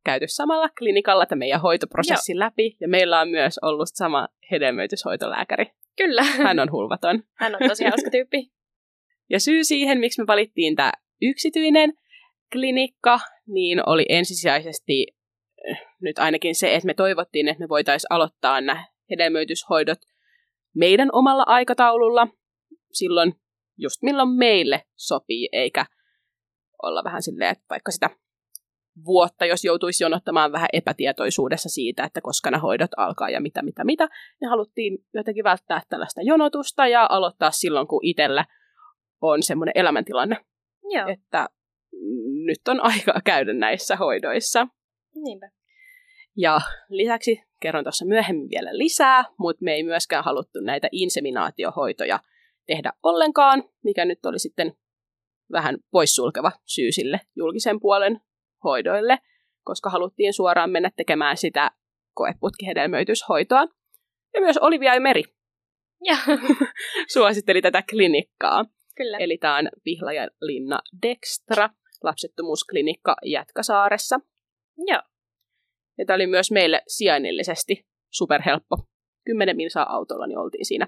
käyty 0.05 0.25
samalla 0.29 0.69
klinikalla 0.79 1.27
tämän 1.27 1.39
meidän 1.39 1.61
hoitoprosessin 1.61 2.37
Joo. 2.37 2.41
läpi, 2.41 2.77
ja 2.81 2.89
meillä 2.89 3.21
on 3.21 3.29
myös 3.29 3.59
ollut 3.63 3.89
sama 3.93 4.29
hedelmöityshoitolääkäri. 4.51 5.67
Kyllä. 5.97 6.23
Hän 6.23 6.59
on 6.59 6.73
hulvaton. 6.73 7.23
Hän 7.35 7.55
on 7.55 7.69
tosi 7.69 7.85
hauska 7.85 8.11
tyyppi. 8.11 8.47
Ja 9.33 9.41
syy 9.41 9.65
siihen, 9.65 9.99
miksi 9.99 10.23
me 10.23 10.27
valittiin 10.27 10.77
tämä 10.77 10.93
yksityinen 11.23 11.93
klinikka, 12.53 13.21
niin 13.47 13.89
oli 13.89 14.07
ensisijaisesti 14.09 15.07
eh, 15.71 15.79
nyt 16.01 16.19
ainakin 16.19 16.55
se, 16.55 16.75
että 16.75 16.87
me 16.87 16.95
toivottiin, 16.95 17.49
että 17.49 17.61
me 17.61 17.69
voitaisiin 17.69 18.13
aloittaa 18.13 18.61
nämä 18.61 18.85
hedelmöityshoidot 19.11 19.99
meidän 20.75 21.09
omalla 21.13 21.45
aikataululla 21.47 22.29
silloin 22.93 23.35
just 23.79 24.03
milloin 24.03 24.29
meille 24.29 24.83
sopii, 24.97 25.49
eikä 25.53 25.87
olla 26.83 27.05
vähän 27.05 27.23
silleen, 27.23 27.51
että 27.51 27.65
vaikka 27.71 27.91
sitä 27.91 28.11
vuotta, 29.05 29.47
jos 29.47 29.65
joutuisi 29.65 30.05
jonottamaan 30.05 30.53
vähän 30.53 30.69
epätietoisuudessa 30.73 31.69
siitä, 31.69 32.05
että 32.05 32.21
koska 32.21 32.51
nämä 32.51 32.61
hoidot 32.61 32.91
alkaa 32.97 33.31
ja 33.31 33.41
mitä, 33.41 33.63
mitä, 33.63 33.85
mitä. 33.85 34.09
Ja 34.41 34.49
haluttiin 34.49 34.99
jotenkin 35.15 35.45
välttää 35.45 35.83
tällaista 35.89 36.23
jonotusta 36.23 36.87
ja 36.87 37.07
aloittaa 37.11 37.51
silloin, 37.51 37.87
kun 37.87 38.01
itsellä 38.03 38.45
on 39.21 39.43
semmoinen 39.43 39.73
elämäntilanne, 39.75 40.37
Joo. 40.83 41.09
että 41.09 41.49
nyt 42.47 42.69
on 42.69 42.81
aika 42.81 43.21
käydä 43.25 43.53
näissä 43.53 43.97
hoidoissa. 43.97 44.67
Niinpä. 45.15 45.51
Ja 46.37 46.61
lisäksi 46.89 47.43
kerron 47.61 47.85
tuossa 47.85 48.07
myöhemmin 48.07 48.49
vielä 48.51 48.79
lisää, 48.79 49.25
mutta 49.39 49.65
me 49.65 49.73
ei 49.73 49.83
myöskään 49.83 50.25
haluttu 50.25 50.61
näitä 50.61 50.89
inseminaatiohoitoja 50.93 52.21
tehdä 52.67 52.93
ollenkaan, 53.03 53.65
mikä 53.85 54.05
nyt 54.05 54.27
oli 54.27 54.39
sitten 54.39 54.73
vähän 55.53 55.79
poissulkeva 55.91 56.53
syy 56.67 56.93
sille 56.93 57.21
julkisen 57.37 57.81
puolen 57.81 58.21
hoidoille, 58.65 59.19
koska 59.65 59.91
haluttiin 59.91 60.33
suoraan 60.33 60.71
mennä 60.71 60.91
tekemään 60.97 61.37
sitä 61.37 61.71
koeputkihedelmöityshoitoa. 62.15 63.67
Ja 64.35 64.41
myös 64.41 64.59
Olivia 64.59 64.95
ja 64.95 65.01
Meri 65.01 65.23
ja. 66.05 66.17
suositteli 67.15 67.63
tätä 67.63 67.83
klinikkaa. 67.91 68.65
Kyllä. 68.97 69.19
Eli 69.19 69.39
tämä 69.39 69.57
on 69.57 69.69
Linna 70.41 70.81
Dextra, 71.03 71.71
lapsettomuusklinikka 72.03 73.17
Jätkäsaaressa. 73.25 74.21
Joo. 74.87 75.03
Ja 75.99 76.07
tämä 76.07 76.15
oli 76.15 76.27
myös 76.27 76.51
meille 76.51 76.83
sijainnillisesti 76.89 77.87
superhelppo. 78.11 78.77
Kymmenen 79.27 79.57
minsaa 79.57 79.95
autolla 79.95 80.27
niin 80.27 80.39
oltiin 80.39 80.67
siinä 80.67 80.87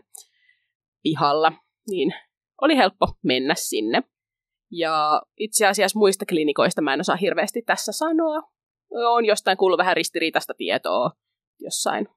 pihalla, 1.02 1.52
niin 1.90 2.14
oli 2.60 2.76
helppo 2.76 3.06
mennä 3.22 3.54
sinne. 3.54 4.02
Ja 4.70 5.22
itse 5.38 5.66
asiassa 5.66 5.98
muista 5.98 6.26
klinikoista 6.26 6.82
mä 6.82 6.94
en 6.94 7.00
osaa 7.00 7.16
hirveästi 7.16 7.62
tässä 7.62 7.92
sanoa. 7.92 8.42
On 8.90 9.24
jostain 9.24 9.56
kuullut 9.56 9.78
vähän 9.78 9.96
ristiriitaista 9.96 10.54
tietoa 10.54 11.10
jossain. 11.60 12.08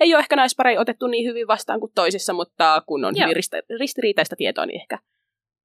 Ei 0.00 0.14
ole 0.14 0.20
ehkä 0.20 0.36
naisparei 0.36 0.78
otettu 0.78 1.06
niin 1.06 1.28
hyvin 1.28 1.46
vastaan 1.46 1.80
kuin 1.80 1.92
toisissa, 1.94 2.32
mutta 2.32 2.82
kun 2.86 3.04
on 3.04 3.14
Joo. 3.16 3.28
hyvin 3.28 3.42
ristiriitaista 3.78 4.36
tietoa, 4.36 4.66
niin 4.66 4.80
ehkä 4.80 4.98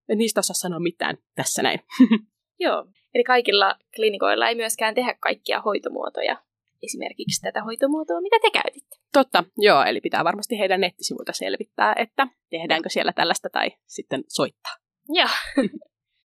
en 0.09 0.17
niistä 0.17 0.39
osaa 0.39 0.53
sanoa 0.53 0.79
mitään 0.79 1.17
tässä 1.35 1.61
näin. 1.61 1.79
Joo, 2.59 2.85
eli 3.13 3.23
kaikilla 3.23 3.75
klinikoilla 3.95 4.47
ei 4.47 4.55
myöskään 4.55 4.95
tehdä 4.95 5.15
kaikkia 5.19 5.61
hoitomuotoja. 5.61 6.43
Esimerkiksi 6.83 7.41
tätä 7.41 7.63
hoitomuotoa, 7.63 8.21
mitä 8.21 8.37
te 8.41 8.51
käytitte. 8.51 8.95
Totta, 9.13 9.43
joo, 9.57 9.83
eli 9.83 10.01
pitää 10.01 10.23
varmasti 10.23 10.59
heidän 10.59 10.81
nettisivuilta 10.81 11.33
selvittää, 11.33 11.95
että 11.97 12.27
tehdäänkö 12.49 12.89
siellä 12.89 13.13
tällaista 13.13 13.49
tai 13.49 13.71
sitten 13.85 14.23
soittaa. 14.27 14.73
Joo. 15.09 15.29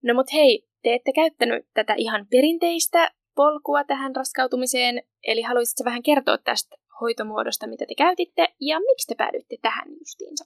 No 0.02 0.14
mut 0.14 0.32
hei, 0.32 0.68
te 0.82 0.94
ette 0.94 1.12
käyttänyt 1.12 1.66
tätä 1.74 1.94
ihan 1.96 2.26
perinteistä 2.30 3.10
polkua 3.34 3.84
tähän 3.84 4.16
raskautumiseen, 4.16 5.02
eli 5.22 5.42
haluaisitko 5.42 5.84
vähän 5.84 6.02
kertoa 6.02 6.38
tästä 6.38 6.76
hoitomuodosta, 7.00 7.66
mitä 7.66 7.86
te 7.86 7.94
käytitte, 7.94 8.48
ja 8.60 8.80
miksi 8.80 9.06
te 9.06 9.14
päädyitte 9.14 9.56
tähän 9.62 9.88
justiinsa? 9.98 10.44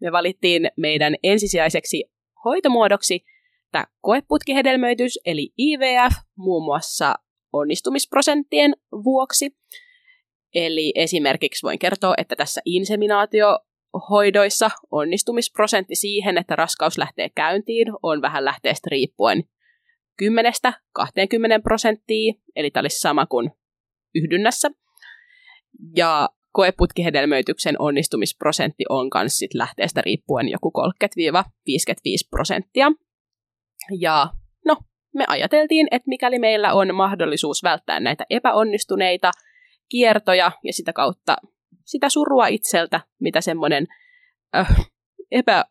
Me 0.00 0.12
valittiin 0.12 0.70
meidän 0.76 1.14
ensisijaiseksi 1.22 2.04
hoitomuodoksi 2.44 3.24
tämä 3.72 3.84
koeputkihedelmöitys, 4.00 5.18
eli 5.24 5.52
IVF, 5.58 6.12
muun 6.36 6.64
muassa 6.64 7.14
onnistumisprosenttien 7.52 8.74
vuoksi. 8.92 9.56
Eli 10.54 10.92
esimerkiksi 10.94 11.62
voin 11.62 11.78
kertoa, 11.78 12.14
että 12.16 12.36
tässä 12.36 12.60
inseminaatio 12.64 13.58
hoidoissa 14.10 14.70
onnistumisprosentti 14.90 15.94
siihen, 15.94 16.38
että 16.38 16.56
raskaus 16.56 16.98
lähtee 16.98 17.28
käyntiin, 17.28 17.88
on 18.02 18.22
vähän 18.22 18.44
lähteestä 18.44 18.88
riippuen 18.90 19.44
10-20 20.22 20.26
prosenttia, 21.62 22.32
eli 22.56 22.70
tämä 22.70 22.80
olisi 22.80 23.00
sama 23.00 23.26
kuin 23.26 23.50
yhdynnässä. 24.14 24.70
Ja 25.96 26.28
koeputkihedelmöityksen 26.58 27.76
onnistumisprosentti 27.78 28.84
on 28.88 29.10
myös 29.14 29.38
sit 29.38 29.54
lähteestä 29.54 30.00
riippuen 30.00 30.48
joku 30.48 30.72
30-55 31.04 31.10
prosenttia. 32.30 32.92
Ja 34.00 34.28
no, 34.66 34.76
me 35.14 35.24
ajateltiin, 35.28 35.88
että 35.90 36.08
mikäli 36.08 36.38
meillä 36.38 36.72
on 36.72 36.94
mahdollisuus 36.94 37.62
välttää 37.62 38.00
näitä 38.00 38.24
epäonnistuneita 38.30 39.30
kiertoja 39.88 40.52
ja 40.64 40.72
sitä 40.72 40.92
kautta 40.92 41.36
sitä 41.84 42.08
surua 42.08 42.46
itseltä, 42.46 43.00
mitä 43.20 43.40
semmoinen 43.40 43.86
äh, 44.56 44.86
epä, 45.30 45.64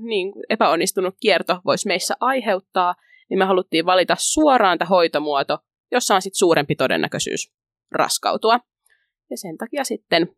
niin, 0.00 0.32
epäonnistunut 0.48 1.14
kierto 1.20 1.60
voisi 1.64 1.88
meissä 1.88 2.14
aiheuttaa, 2.20 2.94
niin 3.30 3.38
me 3.38 3.44
haluttiin 3.44 3.86
valita 3.86 4.16
suoraan 4.18 4.78
tämä 4.78 4.88
hoitomuoto, 4.88 5.58
jossa 5.92 6.14
on 6.14 6.22
sitten 6.22 6.38
suurempi 6.38 6.74
todennäköisyys 6.74 7.52
raskautua. 7.92 8.60
Ja 9.32 9.36
sen 9.36 9.58
takia 9.58 9.84
sitten 9.84 10.28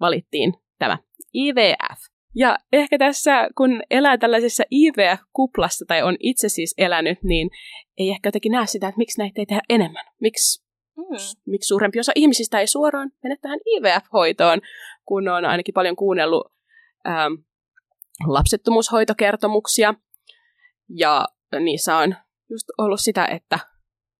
valittiin 0.00 0.54
tämä 0.78 0.98
IVF. 1.34 1.98
Ja 2.34 2.58
ehkä 2.72 2.98
tässä, 2.98 3.48
kun 3.56 3.82
elää 3.90 4.18
tällaisessa 4.18 4.64
IVF-kuplassa 4.70 5.84
tai 5.88 6.02
on 6.02 6.16
itse 6.20 6.48
siis 6.48 6.74
elänyt, 6.78 7.18
niin 7.22 7.50
ei 7.98 8.10
ehkä 8.10 8.26
jotenkin 8.26 8.52
näe 8.52 8.66
sitä, 8.66 8.88
että 8.88 8.98
miksi 8.98 9.18
näitä 9.18 9.40
ei 9.40 9.46
tehdä 9.46 9.62
enemmän. 9.68 10.04
Miksi, 10.20 10.64
mm. 10.96 11.40
miksi 11.46 11.68
suurempi 11.68 12.00
osa 12.00 12.12
ihmisistä 12.14 12.60
ei 12.60 12.66
suoraan 12.66 13.10
mene 13.22 13.36
tähän 13.42 13.58
IVF-hoitoon, 13.66 14.60
kun 15.04 15.28
on 15.28 15.44
ainakin 15.44 15.74
paljon 15.74 15.96
kuunnellut 15.96 16.52
ähm, 17.08 17.32
lapsettomuushoitokertomuksia. 18.26 19.94
Ja 20.88 21.28
niissä 21.60 21.96
on 21.96 22.14
just 22.50 22.66
ollut 22.78 23.00
sitä, 23.00 23.26
että 23.26 23.58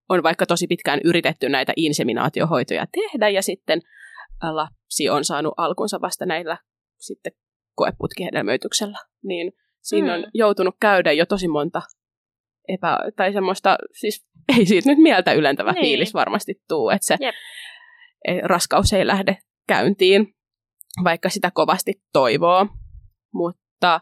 on 0.09 0.23
vaikka 0.23 0.47
tosi 0.47 0.67
pitkään 0.67 1.01
yritetty 1.05 1.49
näitä 1.49 1.73
inseminaatiohoitoja 1.77 2.87
tehdä 2.93 3.29
ja 3.29 3.43
sitten 3.43 3.81
lapsi 4.43 5.11
on 5.11 5.25
saanut 5.25 5.55
alkunsa 5.57 6.01
vasta 6.01 6.27
näillä 6.27 6.59
sitten 6.99 7.33
koeputkihedelmöityksellä, 7.75 8.99
niin 9.25 9.53
siinä 9.83 10.07
mm. 10.07 10.15
on 10.15 10.31
joutunut 10.35 10.75
käydä 10.81 11.13
jo 11.13 11.27
tosi 11.27 11.49
monta 11.49 11.83
epä, 12.69 12.99
tai 13.17 13.33
semmoista, 13.33 13.77
siis 14.01 14.27
ei 14.59 14.67
siitä 14.67 14.89
nyt 14.89 14.99
mieltä 14.99 15.33
ylentävä 15.33 15.73
niin. 15.73 15.85
fiilis 15.85 16.15
varmasti 16.15 16.55
tuu, 16.69 16.91
että 16.91 17.07
se 17.07 17.17
Jep. 17.21 17.35
E, 18.29 18.41
raskaus 18.43 18.93
ei 18.93 19.07
lähde 19.07 19.39
käyntiin, 19.69 20.35
vaikka 21.05 21.29
sitä 21.29 21.51
kovasti 21.55 21.93
toivoo. 22.13 22.67
Mutta 23.35 24.01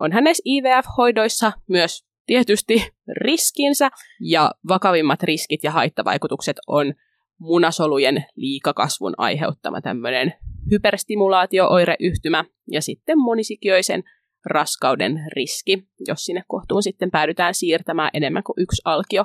on 0.00 0.12
hänessä 0.12 0.42
IVF-hoidoissa 0.46 1.52
myös 1.68 2.05
tietysti 2.26 2.88
riskinsä, 3.20 3.90
ja 4.20 4.50
vakavimmat 4.68 5.22
riskit 5.22 5.64
ja 5.64 5.70
haittavaikutukset 5.70 6.56
on 6.66 6.94
munasolujen 7.38 8.24
liikakasvun 8.36 9.14
aiheuttama 9.18 9.80
tämmöinen 9.80 10.32
hyperstimulaatio-oireyhtymä 10.70 12.44
ja 12.70 12.82
sitten 12.82 13.18
monisikioisen 13.18 14.02
raskauden 14.46 15.26
riski, 15.36 15.88
jos 16.08 16.24
sinne 16.24 16.42
kohtuun 16.48 16.82
sitten 16.82 17.10
päädytään 17.10 17.54
siirtämään 17.54 18.10
enemmän 18.12 18.42
kuin 18.42 18.54
yksi 18.62 18.82
alkio 18.84 19.24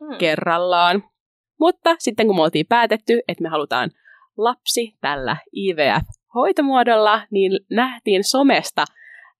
hmm. 0.00 0.18
kerrallaan. 0.18 1.04
Mutta 1.60 1.96
sitten 1.98 2.26
kun 2.26 2.36
me 2.36 2.42
oltiin 2.42 2.66
päätetty, 2.68 3.20
että 3.28 3.42
me 3.42 3.48
halutaan 3.48 3.90
lapsi 4.36 4.96
tällä 5.00 5.36
IVF-hoitomuodolla, 5.56 7.20
niin 7.30 7.52
nähtiin 7.70 8.24
somesta 8.24 8.84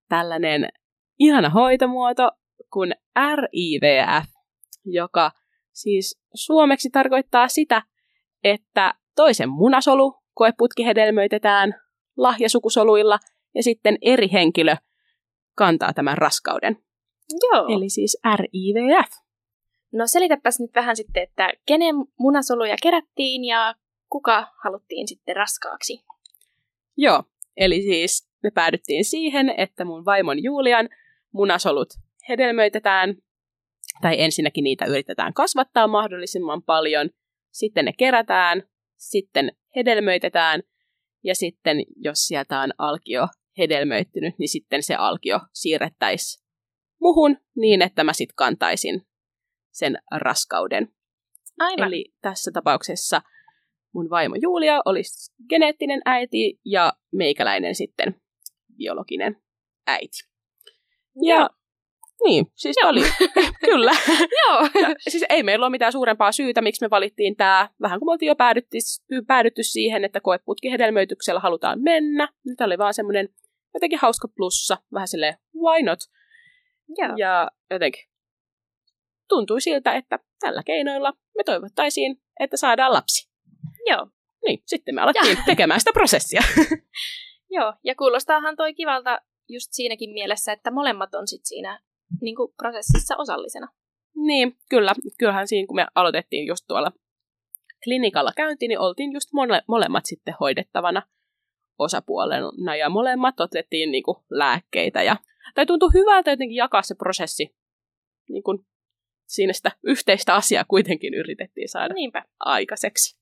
tällainen 0.08 0.68
ihana 1.18 1.50
hoitomuoto 1.50 2.30
kuin 2.72 2.94
RIVF, 3.36 4.28
joka 4.84 5.30
siis 5.72 6.20
suomeksi 6.34 6.90
tarkoittaa 6.90 7.48
sitä, 7.48 7.82
että 8.44 8.94
toisen 9.16 9.48
munasolu 9.48 10.14
koeputki 10.34 10.84
hedelmöitetään 10.84 11.74
lahjasukusoluilla 12.16 13.18
ja 13.54 13.62
sitten 13.62 13.98
eri 14.02 14.28
henkilö 14.32 14.76
kantaa 15.56 15.92
tämän 15.92 16.18
raskauden. 16.18 16.76
Joo. 17.42 17.66
Eli 17.76 17.88
siis 17.88 18.18
RIVF. 18.36 19.10
No 19.92 20.06
selitäpäs 20.06 20.60
nyt 20.60 20.70
vähän 20.74 20.96
sitten, 20.96 21.22
että 21.22 21.48
kenen 21.66 21.94
munasoluja 22.18 22.76
kerättiin 22.82 23.44
ja 23.44 23.74
kuka 24.10 24.46
haluttiin 24.64 25.08
sitten 25.08 25.36
raskaaksi? 25.36 26.04
Joo, 26.96 27.22
eli 27.56 27.82
siis 27.82 28.28
me 28.42 28.50
päädyttiin 28.50 29.04
siihen, 29.04 29.54
että 29.56 29.84
mun 29.84 30.04
vaimon 30.04 30.42
Julian 30.42 30.88
munasolut 31.32 31.88
hedelmöitetään, 32.28 33.14
tai 34.02 34.20
ensinnäkin 34.20 34.64
niitä 34.64 34.84
yritetään 34.84 35.34
kasvattaa 35.34 35.86
mahdollisimman 35.86 36.62
paljon, 36.62 37.10
sitten 37.50 37.84
ne 37.84 37.92
kerätään, 37.98 38.62
sitten 38.96 39.52
hedelmöitetään, 39.76 40.62
ja 41.24 41.34
sitten 41.34 41.76
jos 41.96 42.18
sieltä 42.18 42.60
on 42.60 42.70
alkio 42.78 43.26
hedelmöittynyt, 43.58 44.34
niin 44.38 44.48
sitten 44.48 44.82
se 44.82 44.94
alkio 44.94 45.40
siirrettäisiin 45.52 46.48
muhun 47.00 47.36
niin, 47.56 47.82
että 47.82 48.04
mä 48.04 48.12
sitten 48.12 48.36
kantaisin 48.36 49.02
sen 49.70 49.98
raskauden. 50.10 50.88
Aivan. 51.58 51.88
Eli 51.88 52.14
tässä 52.20 52.50
tapauksessa 52.54 53.22
mun 53.94 54.10
vaimo 54.10 54.36
Julia 54.40 54.80
olisi 54.84 55.34
geneettinen 55.48 56.00
äiti 56.04 56.60
ja 56.64 56.92
meikäläinen 57.12 57.74
sitten 57.74 58.20
biologinen 58.76 59.42
äiti. 59.86 60.18
Ja 61.26 61.50
niin, 62.24 62.46
siis 62.54 62.76
Joo. 62.80 62.90
oli. 62.90 63.02
Kyllä. 63.70 63.92
Joo. 64.40 64.60
Ja, 64.82 64.94
siis 65.08 65.24
ei 65.28 65.42
meillä 65.42 65.66
ole 65.66 65.70
mitään 65.70 65.92
suurempaa 65.92 66.32
syytä, 66.32 66.62
miksi 66.62 66.84
me 66.84 66.90
valittiin 66.90 67.36
tämä. 67.36 67.68
Vähän 67.82 67.98
kuin 67.98 68.06
me 68.06 68.12
oltiin 68.12 68.28
jo 68.28 68.36
päädytty, 68.36 68.78
päädytty 69.26 69.62
siihen, 69.62 70.04
että 70.04 70.20
koeputkihedelmöityksellä 70.20 71.40
halutaan 71.40 71.82
mennä. 71.82 72.28
Nyt 72.46 72.60
oli 72.60 72.78
vaan 72.78 72.94
semmoinen 72.94 73.28
jotenkin 73.74 73.98
hauska 73.98 74.28
plussa. 74.36 74.76
Vähän 74.92 75.08
silleen, 75.08 75.34
why 75.56 75.82
not? 75.82 75.98
Joo. 76.98 77.14
Ja 77.16 77.50
jotenkin 77.70 78.08
tuntui 79.28 79.60
siltä, 79.60 79.94
että 79.94 80.18
tällä 80.40 80.62
keinoilla 80.62 81.12
me 81.36 81.44
toivottaisiin, 81.44 82.16
että 82.40 82.56
saadaan 82.56 82.92
lapsi. 82.92 83.30
Joo. 83.86 84.06
Niin, 84.46 84.62
sitten 84.66 84.94
me 84.94 85.00
alettiin 85.00 85.36
ja. 85.36 85.42
tekemään 85.46 85.80
sitä 85.80 85.92
prosessia. 85.92 86.40
Joo, 87.56 87.74
ja 87.84 87.94
kuulostaahan 87.94 88.56
toi 88.56 88.74
kivalta 88.74 89.20
just 89.48 89.68
siinäkin 89.70 90.10
mielessä, 90.10 90.52
että 90.52 90.70
molemmat 90.70 91.14
on 91.14 91.28
sit 91.28 91.40
siinä 91.44 91.80
niin 92.20 92.36
kuin 92.36 92.52
prosessissa 92.56 93.16
osallisena. 93.16 93.68
Niin, 94.16 94.56
kyllä. 94.70 94.92
Kyllähän 95.18 95.48
siinä, 95.48 95.66
kun 95.66 95.76
me 95.76 95.86
aloitettiin 95.94 96.46
just 96.46 96.64
tuolla 96.68 96.92
klinikalla 97.84 98.32
käynti, 98.36 98.68
niin 98.68 98.78
oltiin 98.78 99.12
just 99.12 99.28
mole, 99.32 99.62
molemmat 99.68 100.06
sitten 100.06 100.34
hoidettavana 100.40 101.02
osapuolena 101.78 102.76
ja 102.76 102.88
molemmat 102.88 103.40
otettiin 103.40 103.92
niin 103.92 104.02
kuin 104.02 104.16
lääkkeitä. 104.30 105.02
Ja, 105.02 105.16
tai 105.54 105.66
tuntui 105.66 105.90
hyvältä 105.94 106.30
jotenkin 106.30 106.56
jakaa 106.56 106.82
se 106.82 106.94
prosessi. 106.94 107.56
Niin 108.28 108.42
kuin 108.42 108.58
siinä 109.26 109.52
sitä 109.52 109.72
yhteistä 109.82 110.34
asiaa 110.34 110.64
kuitenkin 110.68 111.14
yritettiin 111.14 111.68
saada 111.68 111.94
Niinpä. 111.94 112.24
aikaiseksi. 112.40 113.18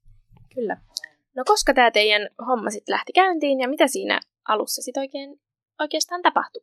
Kyllä. 0.55 0.77
No 1.37 1.45
koska 1.47 1.75
tämä 1.75 1.91
teidän 1.91 2.29
homma 2.47 2.71
sitten 2.71 2.93
lähti 2.93 3.13
käyntiin 3.13 3.61
ja 3.61 3.69
mitä 3.69 3.87
siinä 3.87 4.21
alussa 4.49 4.83
sitten 4.83 5.01
oikein, 5.01 5.41
oikeastaan 5.81 6.23
tapahtui? 6.23 6.63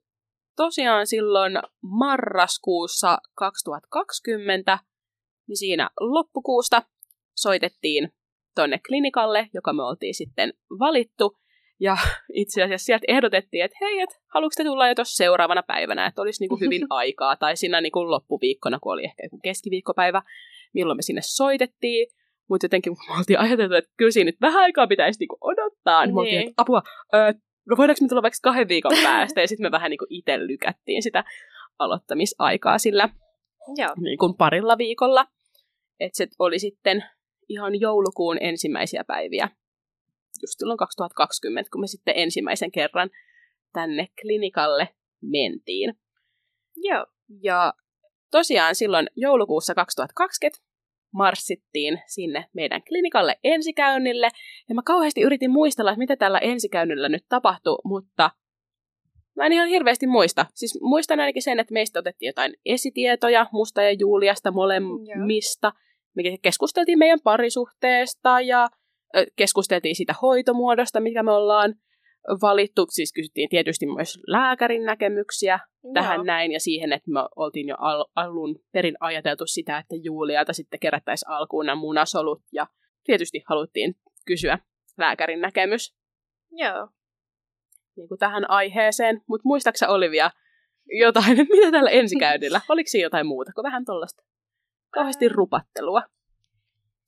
Tosiaan 0.56 1.08
silloin 1.08 1.54
marraskuussa 1.82 3.18
2020, 3.36 4.80
niin 5.48 5.58
siinä 5.58 5.90
loppukuusta 6.00 6.84
soitettiin 7.36 8.14
tonne 8.56 8.80
klinikalle, 8.88 9.50
joka 9.54 9.74
me 9.74 9.84
oltiin 9.84 10.16
sitten 10.16 10.54
valittu. 10.80 11.38
Ja 11.80 11.98
itse 12.34 12.64
asiassa 12.64 12.86
sieltä 12.86 13.06
ehdotettiin, 13.08 13.64
että 13.66 13.78
hei, 13.82 14.00
et, 14.00 14.10
haluatko 14.34 14.54
te 14.58 14.64
tulla 14.64 14.88
jo 14.88 14.96
tuossa 14.96 15.24
seuraavana 15.24 15.64
päivänä, 15.64 16.06
että 16.06 16.22
olisi 16.22 16.44
niinku 16.44 16.56
hyvin 16.56 16.86
aikaa, 17.00 17.36
tai 17.36 17.58
siinä 17.58 17.82
niinku 17.82 18.12
loppuviikkona, 18.12 18.80
kun 18.80 18.94
oli 18.94 19.04
ehkä 19.04 19.24
joku 19.24 19.40
keskiviikkopäivä, 19.44 20.22
milloin 20.74 20.98
me 20.98 21.02
sinne 21.02 21.22
soitettiin. 21.24 22.08
Mutta 22.50 22.66
jotenkin 22.66 22.94
me 23.10 23.18
oltiin 23.18 23.40
ajateltu, 23.40 23.76
että 23.76 23.92
kyllä 23.98 24.12
siinä 24.12 24.28
nyt 24.28 24.42
vähän 24.42 24.64
aikaa 24.64 24.88
pitäisi 24.88 25.20
niinku 25.20 25.38
odottaa. 25.42 26.06
Niin. 26.06 26.16
Me 26.16 26.20
oltiin, 26.20 26.38
niin. 26.38 26.50
että 26.50 26.62
apua, 26.62 26.82
ö, 27.14 27.34
no 27.70 27.78
voidaanko 27.78 28.00
me 28.02 28.08
tulla 28.08 28.22
vaikka 28.22 28.40
kahden 28.42 28.68
viikon 28.68 28.98
päästä, 29.04 29.42
ja 29.42 29.48
sitten 29.48 29.66
me 29.66 29.72
vähän 29.72 29.90
niin 29.90 29.98
kuin 29.98 30.14
itse 30.14 30.40
lykättiin 30.40 31.04
sitä 31.04 31.24
aloittamisaikaa 31.80 32.78
sillä 32.78 33.10
Joo. 33.78 33.94
Niin 33.98 34.18
kuin 34.18 34.38
parilla 34.38 34.78
viikolla. 34.78 35.28
Että 36.00 36.18
se 36.18 36.28
oli 36.40 36.60
sitten 36.60 37.04
ihan 37.50 37.80
joulukuun 37.80 38.38
ensimmäisiä 38.42 39.04
päiviä, 39.04 39.50
just 40.42 40.60
silloin 40.60 40.78
2020, 40.78 41.72
kun 41.72 41.82
me 41.82 41.88
sitten 41.88 42.14
ensimmäisen 42.18 42.72
kerran 42.72 43.10
tänne 43.74 44.08
klinikalle 44.22 44.90
mentiin. 45.22 45.94
Joo. 46.76 47.06
Ja 47.42 47.74
tosiaan 48.32 48.76
silloin 48.76 49.08
joulukuussa 49.16 49.76
2020 49.76 50.73
marssittiin 51.14 52.02
sinne 52.08 52.46
meidän 52.54 52.84
klinikalle 52.84 53.40
ensikäynnille. 53.44 54.30
Ja 54.70 54.76
mä 54.76 54.82
kauheasti 54.86 55.22
yritin 55.22 55.52
muistella, 55.52 55.92
että 55.92 56.00
mitä 56.00 56.16
tällä 56.16 56.40
ensikäynnillä 56.40 57.10
nyt 57.10 57.26
tapahtui, 57.30 57.78
mutta 57.86 58.32
mä 59.36 59.46
en 59.46 59.54
ihan 59.54 59.68
hirveästi 59.68 60.08
muista. 60.08 60.46
Siis 60.54 60.80
muistan 60.82 61.20
ainakin 61.20 61.42
sen, 61.42 61.60
että 61.60 61.74
meistä 61.74 62.00
otettiin 62.00 62.28
jotain 62.28 62.54
esitietoja 62.66 63.48
musta 63.52 63.82
ja 63.82 63.92
Juliasta 63.92 64.52
molemmista. 64.52 65.74
Me 66.16 66.24
keskusteltiin 66.42 67.00
meidän 67.00 67.20
parisuhteesta 67.24 68.42
ja 68.42 68.70
keskusteltiin 69.36 69.96
siitä 69.96 70.16
hoitomuodosta, 70.22 71.00
mikä 71.00 71.24
me 71.24 71.32
ollaan 71.32 71.76
valittu. 72.42 72.86
Siis 72.90 73.14
kysyttiin 73.14 73.50
tietysti 73.50 73.86
myös 73.86 74.20
lääkärin 74.28 74.86
näkemyksiä 74.86 75.60
Joo. 75.84 75.94
tähän 75.94 76.26
näin 76.26 76.52
ja 76.52 76.60
siihen, 76.60 76.94
että 76.94 77.12
me 77.12 77.20
oltiin 77.36 77.68
jo 77.68 77.76
al- 77.80 78.06
alun 78.16 78.60
perin 78.72 78.96
ajateltu 79.00 79.48
sitä, 79.48 79.78
että 79.78 79.96
Juliata 80.04 80.54
sitten 80.54 80.80
kerättäisiin 80.80 81.30
alkuun 81.30 81.66
nämä 81.66 81.76
munasolut 81.82 82.42
ja 82.52 82.68
tietysti 83.04 83.44
haluttiin 83.46 83.96
kysyä 84.26 84.60
lääkärin 84.98 85.42
näkemys. 85.42 85.96
Joo. 86.52 86.90
Niin 87.96 88.08
kuin 88.08 88.20
tähän 88.20 88.50
aiheeseen, 88.50 89.22
mutta 89.28 89.48
muistaaksä 89.48 89.90
Olivia 89.90 90.32
jotain, 91.00 91.38
mitä 91.54 91.72
tällä 91.72 91.90
ensikäynnillä? 91.90 92.62
Oliko 92.70 92.88
siinä 92.88 93.06
jotain 93.06 93.28
muuta 93.28 93.52
kuin 93.56 93.64
vähän 93.64 93.86
tuollaista 93.86 94.24
kauheasti 94.90 95.30
rupattelua? 95.30 96.02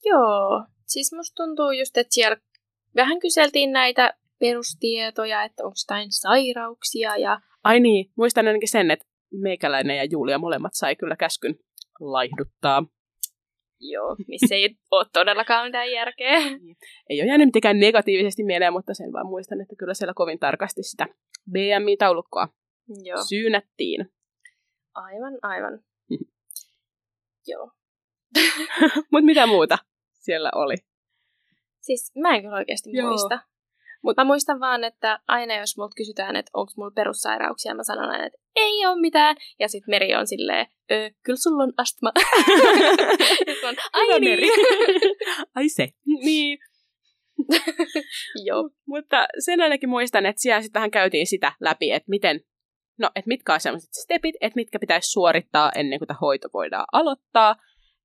Joo, 0.06 0.66
siis 0.86 1.14
musta 1.14 1.36
tuntuu 1.36 1.72
just, 1.72 1.98
että 1.98 2.14
siellä 2.14 2.38
vähän 2.96 3.20
kyseltiin 3.20 3.72
näitä 3.72 4.14
perustietoja, 4.40 5.44
että 5.44 5.64
onko 5.64 5.76
jotain 5.84 6.12
sairauksia 6.12 7.18
ja... 7.18 7.42
Ai 7.64 7.80
niin, 7.80 8.12
muistan 8.18 8.48
ainakin 8.48 8.70
sen, 8.70 8.92
että 8.92 9.06
meikäläinen 9.34 9.98
ja 9.98 10.06
Julia 10.12 10.38
molemmat 10.38 10.74
sai 10.74 10.96
kyllä 10.96 11.16
käskyn 11.16 11.56
laihduttaa. 12.00 12.84
Joo, 13.80 14.16
missä 14.28 14.56
ei 14.56 14.78
ole 14.92 15.06
todellakaan 15.14 15.66
mitään 15.66 15.92
järkeä. 15.92 16.40
Ei 17.10 17.22
ole 17.22 17.28
jäänyt 17.28 17.48
mitenkään 17.48 17.80
negatiivisesti 17.80 18.44
mieleen, 18.44 18.74
mutta 18.74 18.94
sen 18.94 19.14
vaan 19.14 19.28
muistan, 19.28 19.62
että 19.62 19.76
kyllä 19.76 19.94
siellä 19.94 20.14
kovin 20.16 20.40
tarkasti 20.40 20.84
sitä 20.84 21.08
BMI-taulukkoa 21.52 22.48
Joo. 23.04 23.18
syynättiin. 23.30 24.06
Aivan, 24.94 25.40
aivan. 25.42 25.74
Mhm. 26.10 26.24
Joo. 27.52 27.72
Mutta 29.12 29.26
mitä 29.26 29.48
muuta 29.48 29.78
siellä 30.14 30.52
oli? 30.56 30.76
Siis 31.82 32.12
mä 32.16 32.36
en 32.36 32.42
kyllä 32.42 32.56
oikeasti 32.56 32.90
Joo. 32.94 33.10
muista. 33.10 33.40
Mutta 34.06 34.24
mä 34.24 34.28
muistan 34.28 34.60
vaan, 34.60 34.84
että 34.84 35.20
aina 35.28 35.56
jos 35.56 35.78
multa 35.78 35.96
kysytään, 35.98 36.36
että 36.36 36.52
onko 36.54 36.74
mulla 36.78 36.92
perussairauksia, 36.96 37.76
mä 37.76 37.84
sanon 37.84 38.10
aina, 38.10 38.26
että 38.26 38.40
ei 38.56 38.86
ole 38.86 39.02
mitään. 39.02 39.36
Ja 39.60 39.68
sitten 39.68 39.92
Meri 39.92 40.16
on 40.16 40.28
silleen, 40.28 40.68
kyllä 41.24 41.38
sulla 41.38 41.64
on 41.64 41.74
astma. 41.78 42.12
Oon, 43.64 43.76
Ai 43.94 44.08
Hyvä, 44.08 44.20
niin. 44.20 44.30
Meri. 44.30 44.50
Ai 45.56 45.70
se. 45.70 45.90
Niin. 46.06 46.58
Joo. 48.48 48.70
Mutta 48.88 49.28
sen 49.46 49.62
ainakin 49.62 49.90
muistan, 49.90 50.26
että 50.26 50.42
siellä 50.42 50.62
sitten 50.62 50.80
vähän 50.80 50.92
käytiin 50.92 51.28
sitä 51.28 51.52
läpi, 51.60 51.92
että 51.92 52.10
miten, 52.10 52.42
no, 53.00 53.10
että 53.16 53.28
mitkä 53.28 53.54
on 53.54 53.60
sellaiset 53.60 53.94
stepit, 53.94 54.36
että 54.42 54.56
mitkä 54.56 54.80
pitäisi 54.80 55.12
suorittaa 55.12 55.72
ennen 55.76 56.00
kuin 56.00 56.08
tämä 56.08 56.18
hoito 56.22 56.50
voidaan 56.54 56.86
aloittaa. 56.92 57.56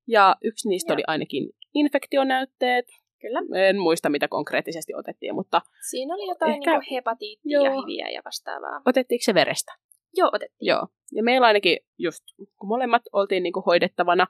Ja 0.08 0.36
yksi 0.44 0.68
niistä 0.68 0.92
Joo. 0.92 0.94
oli 0.94 1.02
ainakin 1.06 1.50
infektionäytteet. 1.74 2.86
Kyllä. 3.20 3.68
En 3.68 3.78
muista, 3.78 4.08
mitä 4.08 4.28
konkreettisesti 4.28 4.94
otettiin, 4.94 5.34
mutta 5.34 5.62
Siinä 5.90 6.14
oli 6.14 6.28
jotain 6.28 6.52
Ehkä- 6.52 6.70
niinku 6.70 6.94
hepatiittia 6.94 7.58
Joo. 7.60 7.64
ja 7.64 7.70
hiviä 7.70 8.08
ja 8.08 8.22
vastaavaa. 8.24 8.80
otettiinko 8.86 9.22
se 9.24 9.34
verestä? 9.34 9.72
Joo, 10.16 10.30
otettiin. 10.32 10.66
Joo. 10.68 10.86
Ja 11.12 11.22
meillä 11.22 11.46
ainakin 11.46 11.78
just, 11.98 12.24
kun 12.36 12.68
molemmat 12.68 13.02
oltiin 13.12 13.42
niinku 13.42 13.60
hoidettavana, 13.60 14.26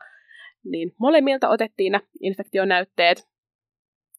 niin 0.65 0.93
molemmilta 0.99 1.49
otettiin 1.49 1.93
nämä 1.93 2.03
infektionäytteet. 2.23 3.29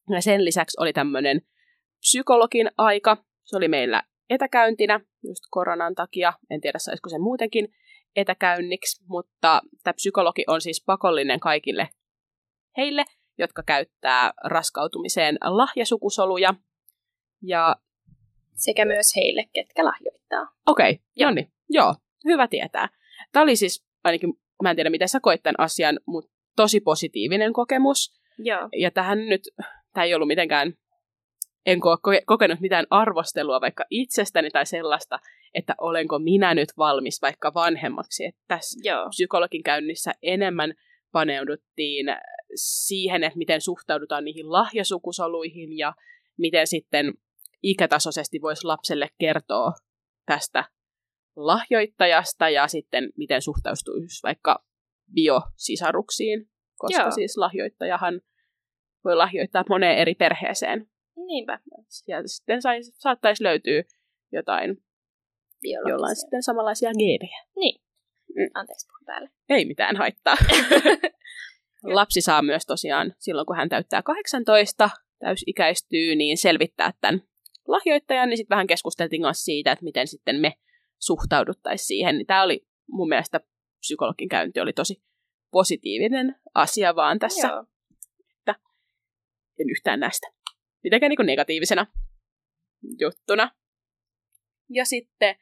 Ja 0.10 0.22
sen 0.22 0.46
lisäksi 0.46 0.78
oli 0.82 0.94
tämmöinen 0.94 1.42
psykologin 2.00 2.72
aika. 2.78 3.18
Se 3.44 3.58
oli 3.58 3.68
meillä 3.68 4.04
etäkäyntinä 4.30 5.00
just 5.24 5.44
koronan 5.52 5.96
takia. 5.96 6.34
En 6.50 6.62
tiedä, 6.62 6.80
saisiko 6.80 7.10
se 7.10 7.18
muutenkin 7.18 7.68
etäkäynniksi, 8.16 9.04
mutta 9.08 9.62
tämä 9.84 9.94
psykologi 9.94 10.44
on 10.48 10.62
siis 10.62 10.84
pakollinen 10.86 11.40
kaikille 11.40 11.90
heille, 12.78 13.04
jotka 13.38 13.64
käyttää 13.64 14.32
raskautumiseen 14.44 15.38
lahjasukusoluja. 15.42 16.54
Ja 17.42 17.76
Sekä 18.56 18.86
myös 18.86 19.16
heille, 19.16 19.46
ketkä 19.54 19.86
lahjoittaa. 19.86 20.48
Okei, 20.68 20.92
okay, 20.92 21.04
Joo. 21.16 21.30
no 21.30 21.36
niin. 21.36 21.52
Joo, 21.70 21.96
hyvä 22.26 22.48
tietää. 22.48 22.90
Tämä 23.32 23.44
oli 23.44 23.56
siis, 23.56 23.86
ainakin 24.04 24.34
mä 24.64 24.70
en 24.70 24.76
tiedä 24.76 24.90
miten 24.90 25.10
sä 25.10 25.20
koit 25.20 25.44
tämän 25.44 25.56
asian, 25.58 26.00
mutta 26.06 26.32
tosi 26.56 26.80
positiivinen 26.80 27.54
kokemus. 27.54 28.22
Joo. 28.38 28.70
Ja 28.78 28.92
tähän 28.92 29.26
nyt, 29.26 29.42
tämä 29.94 30.04
ei 30.04 30.16
ollut 30.16 30.28
mitenkään, 30.28 30.74
en 31.66 31.78
ko- 31.78 32.24
kokenut 32.26 32.60
mitään 32.60 32.86
arvostelua 32.90 33.62
vaikka 33.62 33.86
itsestäni 33.90 34.50
tai 34.50 34.66
sellaista, 34.66 35.20
että 35.54 35.76
olenko 35.78 36.20
minä 36.20 36.54
nyt 36.54 36.70
valmis 36.78 37.22
vaikka 37.22 37.54
vanhemmaksi. 37.54 38.26
Että 38.26 38.42
tässä 38.48 38.80
Joo. 38.84 39.10
psykologin 39.10 39.64
käynnissä 39.64 40.12
enemmän 40.22 40.74
paneuduttiin 41.12 42.06
siihen, 42.56 43.24
että 43.24 43.38
miten 43.38 43.62
suhtaudutaan 43.62 44.26
niihin 44.26 44.52
lahjasukusoluihin 44.52 45.78
ja 45.78 45.94
miten 46.38 46.68
sitten 46.68 47.14
ikätasoisesti 47.64 48.42
voisi 48.42 48.68
lapselle 48.68 49.10
kertoa 49.18 49.72
tästä 50.26 50.66
lahjoittajasta 51.36 52.50
ja 52.50 52.68
sitten 52.68 53.10
miten 53.18 53.42
suhtautuisi 53.42 54.24
vaikka 54.24 54.66
biosisaruksiin, 55.14 56.50
koska 56.78 57.02
Joo. 57.02 57.12
siis 57.12 57.38
lahjoittajahan 57.38 58.22
voi 59.04 59.16
lahjoittaa 59.16 59.64
moneen 59.70 59.98
eri 59.98 60.16
perheeseen. 60.16 60.90
Niinpä. 61.16 61.60
Sieltä 61.88 62.28
sitten 62.28 62.62
sais, 62.62 62.92
saattaisi 62.98 63.44
löytyä 63.44 63.84
jotain, 64.32 64.84
jolla 65.64 66.08
on 66.08 66.16
sitten 66.16 66.44
samanlaisia 66.44 66.92
geenejä. 67.00 67.46
Niin. 67.56 67.82
Mm. 68.36 68.50
Anteeksi, 68.54 68.88
puhun 68.88 69.06
päälle. 69.06 69.30
Ei 69.50 69.66
mitään 69.66 69.96
haittaa. 69.96 70.36
Lapsi 71.84 72.22
saa 72.22 72.42
myös 72.42 72.66
tosiaan 72.66 73.14
silloin, 73.20 73.46
kun 73.46 73.56
hän 73.56 73.70
täyttää 73.70 74.02
18, 74.02 74.90
täysikäistyy, 75.20 76.16
niin 76.16 76.38
selvittää 76.38 76.94
tämän 77.02 77.22
lahjoittajan, 77.68 78.30
niin 78.30 78.38
sitten 78.38 78.56
vähän 78.56 78.68
keskusteltiin 78.68 79.22
kanssa 79.22 79.44
siitä, 79.44 79.72
että 79.72 79.86
miten 79.86 80.08
sitten 80.08 80.36
me 80.36 80.54
suhtauduttaisiin 81.00 81.88
siihen. 81.88 82.18
Niin 82.18 82.28
Tämä 82.28 82.44
oli 82.44 82.68
mun 82.88 83.10
mielestä 83.10 83.40
psykologin 83.80 84.30
käynti 84.30 84.60
oli 84.60 84.74
tosi 84.74 85.04
positiivinen 85.52 86.36
asia 86.54 86.96
vaan 86.96 87.20
tässä. 87.20 87.48
Joo. 87.48 87.66
En 89.60 89.70
yhtään 89.70 90.00
näistä. 90.00 90.28
Mitenkään 90.84 91.10
niin 91.10 91.26
negatiivisena 91.26 91.88
juttuna. 93.00 93.52
Ja 94.70 94.86
sitten 94.86 95.36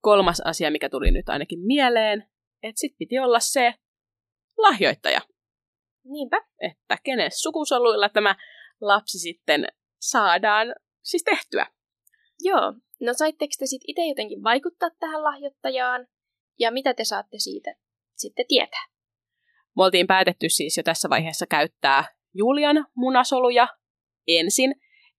kolmas 0.00 0.40
asia, 0.44 0.70
mikä 0.70 0.88
tuli 0.88 1.10
nyt 1.10 1.28
ainakin 1.28 1.60
mieleen, 1.60 2.30
että 2.62 2.78
sitten 2.80 2.98
piti 2.98 3.18
olla 3.18 3.40
se 3.40 3.74
lahjoittaja, 4.58 5.20
Niinpä. 6.04 6.36
että 6.60 6.98
kenen 7.04 7.30
sukusoluilla 7.34 8.08
tämä 8.08 8.36
lapsi 8.80 9.18
sitten 9.18 9.66
saadaan 10.00 10.74
siis 11.02 11.22
tehtyä. 11.24 11.66
Joo. 12.42 12.74
No 13.00 13.12
saitteko 13.16 13.50
te 13.58 13.66
sitten 13.66 13.90
itse 13.90 14.06
jotenkin 14.06 14.42
vaikuttaa 14.42 14.90
tähän 15.00 15.22
lahjoittajaan? 15.24 16.06
Ja 16.58 16.70
mitä 16.70 16.94
te 16.94 17.04
saatte 17.04 17.38
siitä 17.38 17.74
sitten 18.16 18.44
tietää? 18.48 18.86
Me 19.76 19.84
oltiin 19.84 20.06
päätetty 20.06 20.48
siis 20.48 20.76
jo 20.76 20.82
tässä 20.82 21.10
vaiheessa 21.10 21.46
käyttää 21.46 22.04
Julian 22.34 22.86
munasoluja 22.94 23.68
ensin, 24.26 24.74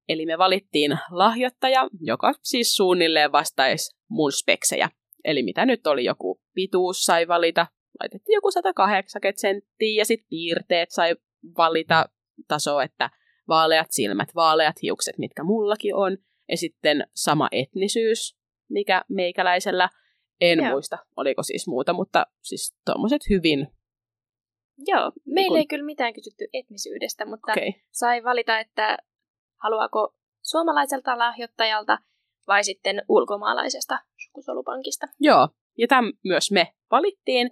eli 0.09 0.25
me 0.25 0.37
valittiin 0.37 0.91
lahjoittaja, 1.09 1.89
joka 2.01 2.33
siis 2.43 2.75
suunnilleen 2.75 3.31
vastaisi 3.31 3.97
mun 4.11 4.31
speksejä. 4.31 4.89
Eli 5.23 5.43
mitä 5.43 5.65
nyt 5.65 5.87
oli 5.87 6.03
joku 6.03 6.41
pituus 6.53 7.05
sai 7.05 7.27
valita, 7.27 7.67
laitettiin 7.99 8.33
joku 8.33 8.51
180 8.51 9.41
senttiä 9.41 10.01
ja 10.01 10.05
sitten 10.05 10.27
piirteet 10.29 10.91
sai 10.91 11.15
valita 11.57 12.05
taso, 12.47 12.79
että 12.79 13.09
vaaleat 13.47 13.87
silmät, 13.89 14.35
vaaleat 14.35 14.75
hiukset, 14.81 15.17
mitkä 15.17 15.43
mullakin 15.43 15.95
on, 15.95 16.17
ja 16.49 16.57
sitten 16.57 17.07
sama 17.15 17.47
etnisyys, 17.51 18.37
mikä 18.69 19.01
meikäläisellä, 19.09 19.89
en 20.41 20.59
Joo. 20.59 20.69
muista, 20.69 20.97
oliko 21.17 21.43
siis 21.43 21.67
muuta, 21.67 21.93
mutta 21.93 22.25
siis 22.41 22.75
tuommoiset 22.85 23.21
hyvin, 23.29 23.67
Joo. 24.87 25.11
Meillä 25.25 25.47
Kun- 25.47 25.57
ei 25.57 25.67
kyllä 25.67 25.85
mitään 25.85 26.13
kysytty 26.13 26.47
etnisyydestä, 26.53 27.25
mutta 27.25 27.51
okay. 27.51 27.71
sai 27.91 28.23
valita, 28.23 28.59
että 28.59 28.97
haluaako 29.63 30.15
suomalaiselta 30.41 31.17
lahjoittajalta 31.17 31.97
vai 32.47 32.63
sitten 32.63 33.03
ulkomaalaisesta 33.09 33.99
sukusolupankista. 34.25 35.07
Joo, 35.19 35.49
ja 35.77 35.87
tämän 35.87 36.13
myös 36.23 36.51
me 36.51 36.73
valittiin. 36.91 37.51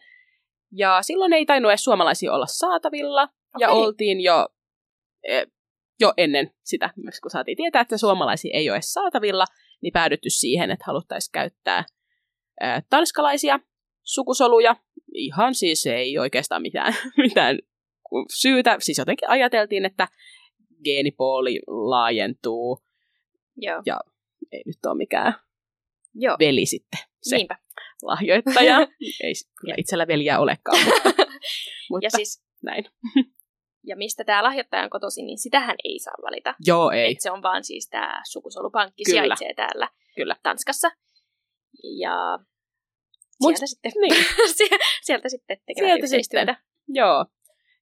Ja 0.72 1.02
silloin 1.02 1.34
ei 1.34 1.46
tainnut 1.46 1.72
edes 1.72 1.84
suomalaisia 1.84 2.34
olla 2.34 2.46
saatavilla. 2.46 3.30
Ja 3.60 3.70
Okei. 3.70 3.84
oltiin 3.84 4.22
jo, 4.22 4.48
eh, 5.28 5.48
jo 6.00 6.14
ennen 6.18 6.52
sitä, 6.64 6.90
myös 6.96 7.20
kun 7.22 7.32
saatiin 7.32 7.58
tietää, 7.58 7.82
että 7.82 7.98
suomalaisia 7.98 8.58
ei 8.58 8.70
ole 8.70 8.76
edes 8.76 8.94
saatavilla, 8.94 9.46
niin 9.82 9.94
päädytty 9.94 10.30
siihen, 10.30 10.72
että 10.72 10.86
haluttaisiin 10.88 11.32
käyttää 11.32 11.86
eh, 12.62 12.84
tanskalaisia 12.90 13.60
sukusoluja. 14.04 14.76
Ihan 15.14 15.56
siis 15.56 15.86
ei 15.86 16.18
oikeastaan 16.18 16.62
mitään, 16.62 16.94
mitään 17.28 17.60
syytä. 18.42 18.78
Siis 18.80 18.98
jotenkin 18.98 19.30
ajateltiin, 19.30 19.86
että 19.86 20.08
geenipooli 20.84 21.60
laajentuu. 21.68 22.80
Joo. 23.56 23.82
Ei 24.52 24.64
nyt 24.66 24.86
ole 24.86 24.98
mikään 24.98 25.34
Joo. 26.14 26.36
veli 26.40 26.66
sitten 26.66 27.00
se 27.22 27.36
Niinpä. 27.36 27.58
lahjoittaja. 28.02 28.78
Ei 29.24 29.34
kyllä 29.62 29.76
itsellä 29.78 30.08
veljeä 30.08 30.40
olekaan, 30.40 30.86
mutta, 30.86 31.10
mutta 31.90 32.06
Ja 32.06 32.10
siis, 32.10 32.44
näin. 32.64 32.86
ja 33.90 33.96
mistä 33.96 34.24
tämä 34.24 34.44
lahjoittaja 34.44 34.84
on 34.84 34.90
kotoisin, 34.90 35.26
niin 35.26 35.40
sitähän 35.40 35.76
ei 35.84 36.00
saa 36.00 36.14
valita. 36.24 36.56
Joo, 36.66 36.92
ei. 36.92 37.12
Et 37.12 37.22
se 37.22 37.32
on 37.32 37.42
vaan 37.42 37.64
siis 37.64 37.90
tämä 37.90 38.22
sukusolupankki 38.32 39.04
Kyllä. 39.04 39.22
sijaitsee 39.24 39.54
täällä 39.54 39.90
Kyllä. 40.16 40.36
Tanskassa. 40.44 40.92
Ja 42.00 42.40
Mut- 43.44 43.48
sieltä 43.58 43.66
sitten, 43.66 43.92
Niin, 44.02 44.26
Sie- 44.58 44.78
sieltä 45.02 45.30
sitten 45.30 45.58
tekevät 45.66 45.88
Sieltä 45.88 46.04
yhteistyötä. 46.06 46.56
joo. 46.88 47.26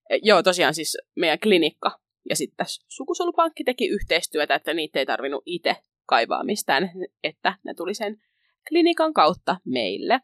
E, 0.10 0.20
Joo, 0.24 0.44
tosiaan 0.44 0.74
siis 0.74 0.98
meidän 1.16 1.40
klinikka 1.40 2.00
ja 2.30 2.36
sitten 2.36 2.58
tässä 2.58 2.86
sukusolupankki 2.88 3.64
teki 3.64 3.88
yhteistyötä, 3.88 4.56
että 4.56 4.74
niitä 4.74 5.00
ei 5.00 5.06
tarvinnut 5.06 5.44
itse 5.46 5.76
kaivaa 6.08 6.44
mistään, 6.44 6.92
että 7.24 7.54
ne 7.64 7.74
tuli 7.74 7.94
sen 7.94 8.22
klinikan 8.70 9.14
kautta 9.14 9.58
meille. 9.66 10.22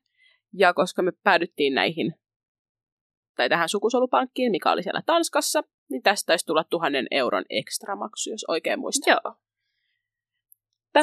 Ja 0.54 0.74
koska 0.74 1.02
me 1.02 1.12
päädyttiin 1.24 1.76
näihin, 1.76 2.16
tai 3.36 3.50
tähän 3.50 3.70
sukusolupankkiin, 3.70 4.52
mikä 4.52 4.72
oli 4.72 4.84
siellä 4.84 5.02
Tanskassa, 5.06 5.64
niin 5.90 6.04
tästä 6.04 6.26
taisi 6.26 6.46
tulla 6.46 6.64
tuhannen 6.64 7.08
euron 7.12 7.46
ekstramaksu, 7.50 8.30
jos 8.30 8.46
oikein 8.48 8.80
muistan. 8.80 9.12
Joo. 9.12 9.36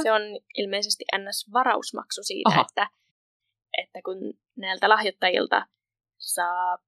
Se 0.03 0.13
on 0.13 0.23
ilmeisesti 0.57 1.05
NS-varausmaksu 1.17 2.23
siitä, 2.23 2.49
Aha. 2.49 2.61
että, 2.69 2.89
että 3.79 4.01
kun 4.05 4.17
näiltä 4.57 4.89
lahjoittajilta 4.89 5.67
saa 6.19 6.79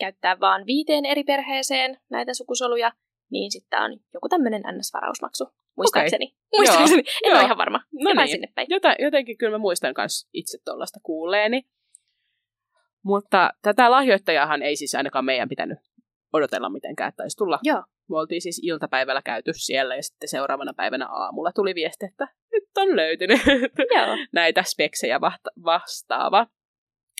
käyttää 0.00 0.40
vaan 0.40 0.66
viiteen 0.66 1.06
eri 1.06 1.24
perheeseen 1.24 2.00
näitä 2.10 2.34
sukusoluja, 2.34 2.92
niin 3.30 3.52
sitten 3.52 3.82
on 3.82 4.00
joku 4.14 4.28
tämmöinen 4.28 4.62
NS-varausmaksu, 4.62 5.59
muistaakseni. 5.80 6.26
Okay. 6.26 6.58
Muistaakseni, 6.58 7.02
en 7.24 7.30
Joo. 7.30 7.38
ole 7.38 7.44
ihan 7.44 7.58
varma. 7.58 7.78
No 7.78 8.10
Jotain 8.10 8.26
niin. 8.26 8.28
sinne 8.28 8.48
päin. 8.54 8.66
Jota, 8.70 8.94
jotenkin 8.98 9.38
kyllä 9.38 9.52
mä 9.52 9.58
muistan 9.58 9.94
myös 9.96 10.28
itse 10.32 10.58
tuollaista 10.64 11.00
kuulleeni. 11.02 11.62
Mutta 13.04 13.50
tätä 13.62 13.90
lahjoittajahan 13.90 14.62
ei 14.62 14.76
siis 14.76 14.94
ainakaan 14.94 15.24
meidän 15.24 15.48
pitänyt 15.48 15.78
odotella 16.32 16.68
mitenkään, 16.70 17.08
että 17.08 17.16
taisi 17.16 17.36
tulla. 17.36 17.58
Joo. 17.62 17.82
Me 18.10 18.18
oltiin 18.18 18.42
siis 18.42 18.60
iltapäivällä 18.64 19.22
käyty 19.22 19.50
siellä 19.54 19.96
ja 19.96 20.02
sitten 20.02 20.28
seuraavana 20.28 20.72
päivänä 20.76 21.06
aamulla 21.06 21.52
tuli 21.52 21.74
viesti, 21.74 22.06
että 22.06 22.28
nyt 22.52 22.64
on 22.76 22.96
löytynyt 22.96 23.40
Joo. 23.96 24.16
näitä 24.32 24.62
speksejä 24.62 25.20
vasta- 25.20 25.50
vastaava 25.64 26.46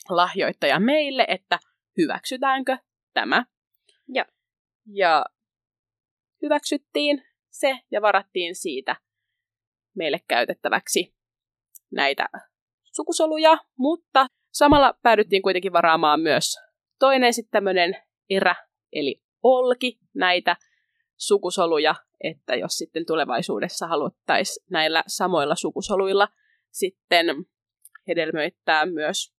lahjoittaja 0.09 0.81
meille, 0.81 1.25
että 1.29 1.59
hyväksytäänkö 1.99 2.77
tämä. 3.14 3.44
Joo. 4.09 4.25
Ja 4.87 5.25
hyväksyttiin 6.42 7.23
se 7.51 7.79
ja 7.91 8.03
varattiin 8.03 8.55
siitä 8.55 8.97
meille 9.97 10.21
käytettäväksi 10.29 11.15
näitä 11.93 12.29
sukusoluja, 12.97 13.59
mutta 13.79 14.27
samalla 14.53 14.95
päädyttiin 15.03 15.43
kuitenkin 15.43 15.73
varaamaan 15.73 16.21
myös 16.21 16.55
toinen 16.99 17.35
sitten 17.35 17.51
tämmöinen 17.51 17.97
erä, 18.31 18.55
eli 18.93 19.23
olki 19.43 19.99
näitä 20.15 20.57
sukusoluja, 21.17 21.95
että 22.25 22.55
jos 22.55 22.73
sitten 22.73 23.07
tulevaisuudessa 23.07 23.87
haluttaisiin 23.87 24.67
näillä 24.71 25.05
samoilla 25.07 25.55
sukusoluilla 25.55 26.29
sitten 26.71 27.27
hedelmöittää 28.09 28.87
myös 28.87 29.35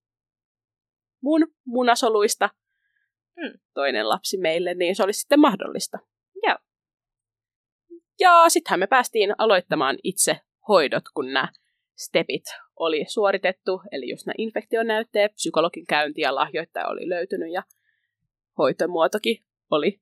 mun 1.22 1.46
munasoluista 1.64 2.50
Mm. 3.36 3.60
toinen 3.74 4.08
lapsi 4.08 4.38
meille, 4.38 4.74
niin 4.74 4.96
se 4.96 5.02
olisi 5.02 5.20
sitten 5.20 5.40
mahdollista. 5.40 5.98
Joo. 6.42 6.56
Ja 8.22 8.48
sittenhän 8.48 8.80
me 8.80 8.86
päästiin 8.86 9.34
aloittamaan 9.38 9.96
itse 10.04 10.40
hoidot, 10.68 11.04
kun 11.14 11.32
nämä 11.32 11.48
stepit 11.96 12.44
oli 12.76 13.04
suoritettu, 13.08 13.82
eli 13.92 14.10
just 14.10 14.26
nämä 14.26 14.34
infektionäytteet, 14.38 15.32
psykologin 15.34 15.86
käynti 15.86 16.20
ja 16.20 16.34
lahjoittaja 16.34 16.88
oli 16.88 17.08
löytynyt 17.08 17.52
ja 17.52 17.62
hoitomuotokin 18.58 19.44
oli 19.70 20.00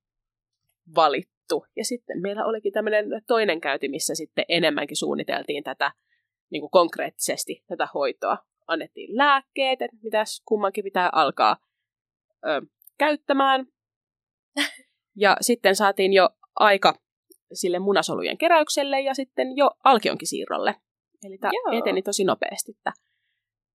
valittu. 0.94 1.66
Ja 1.76 1.85
sitten 1.85 2.22
meillä 2.22 2.44
olikin 2.44 2.72
tämmöinen 2.72 3.04
toinen 3.26 3.61
käynti, 3.61 3.88
missä 3.88 4.14
sitten 4.14 4.44
enemmänkin 4.48 4.96
suunniteltiin 4.96 5.64
tätä 5.64 5.92
niin 6.50 6.61
kuin 6.61 6.70
konkreettisesti 6.70 7.64
tätä 7.68 7.88
hoitoa. 7.94 8.38
Annettiin 8.66 9.16
lääkkeet, 9.16 9.83
että 9.83 9.96
mitäs 10.02 10.42
kummankin 10.44 10.85
pitää 10.85 11.11
alkaa 11.12 11.56
ö, 12.46 12.62
käyttämään. 12.98 13.66
Ja 15.16 15.37
sitten 15.40 15.76
saatiin 15.76 16.12
jo 16.12 16.30
aika 16.54 16.94
sille 17.52 17.78
munasolujen 17.78 18.38
keräykselle 18.38 19.00
ja 19.00 19.14
sitten 19.14 19.56
jo 19.56 19.70
alkionkin 19.84 20.28
siirrolle. 20.28 20.74
Eli 21.24 21.38
tämä 21.38 21.52
eteni 21.78 22.02
tosi 22.02 22.24
nopeasti 22.24 22.72
tämä, 22.84 22.94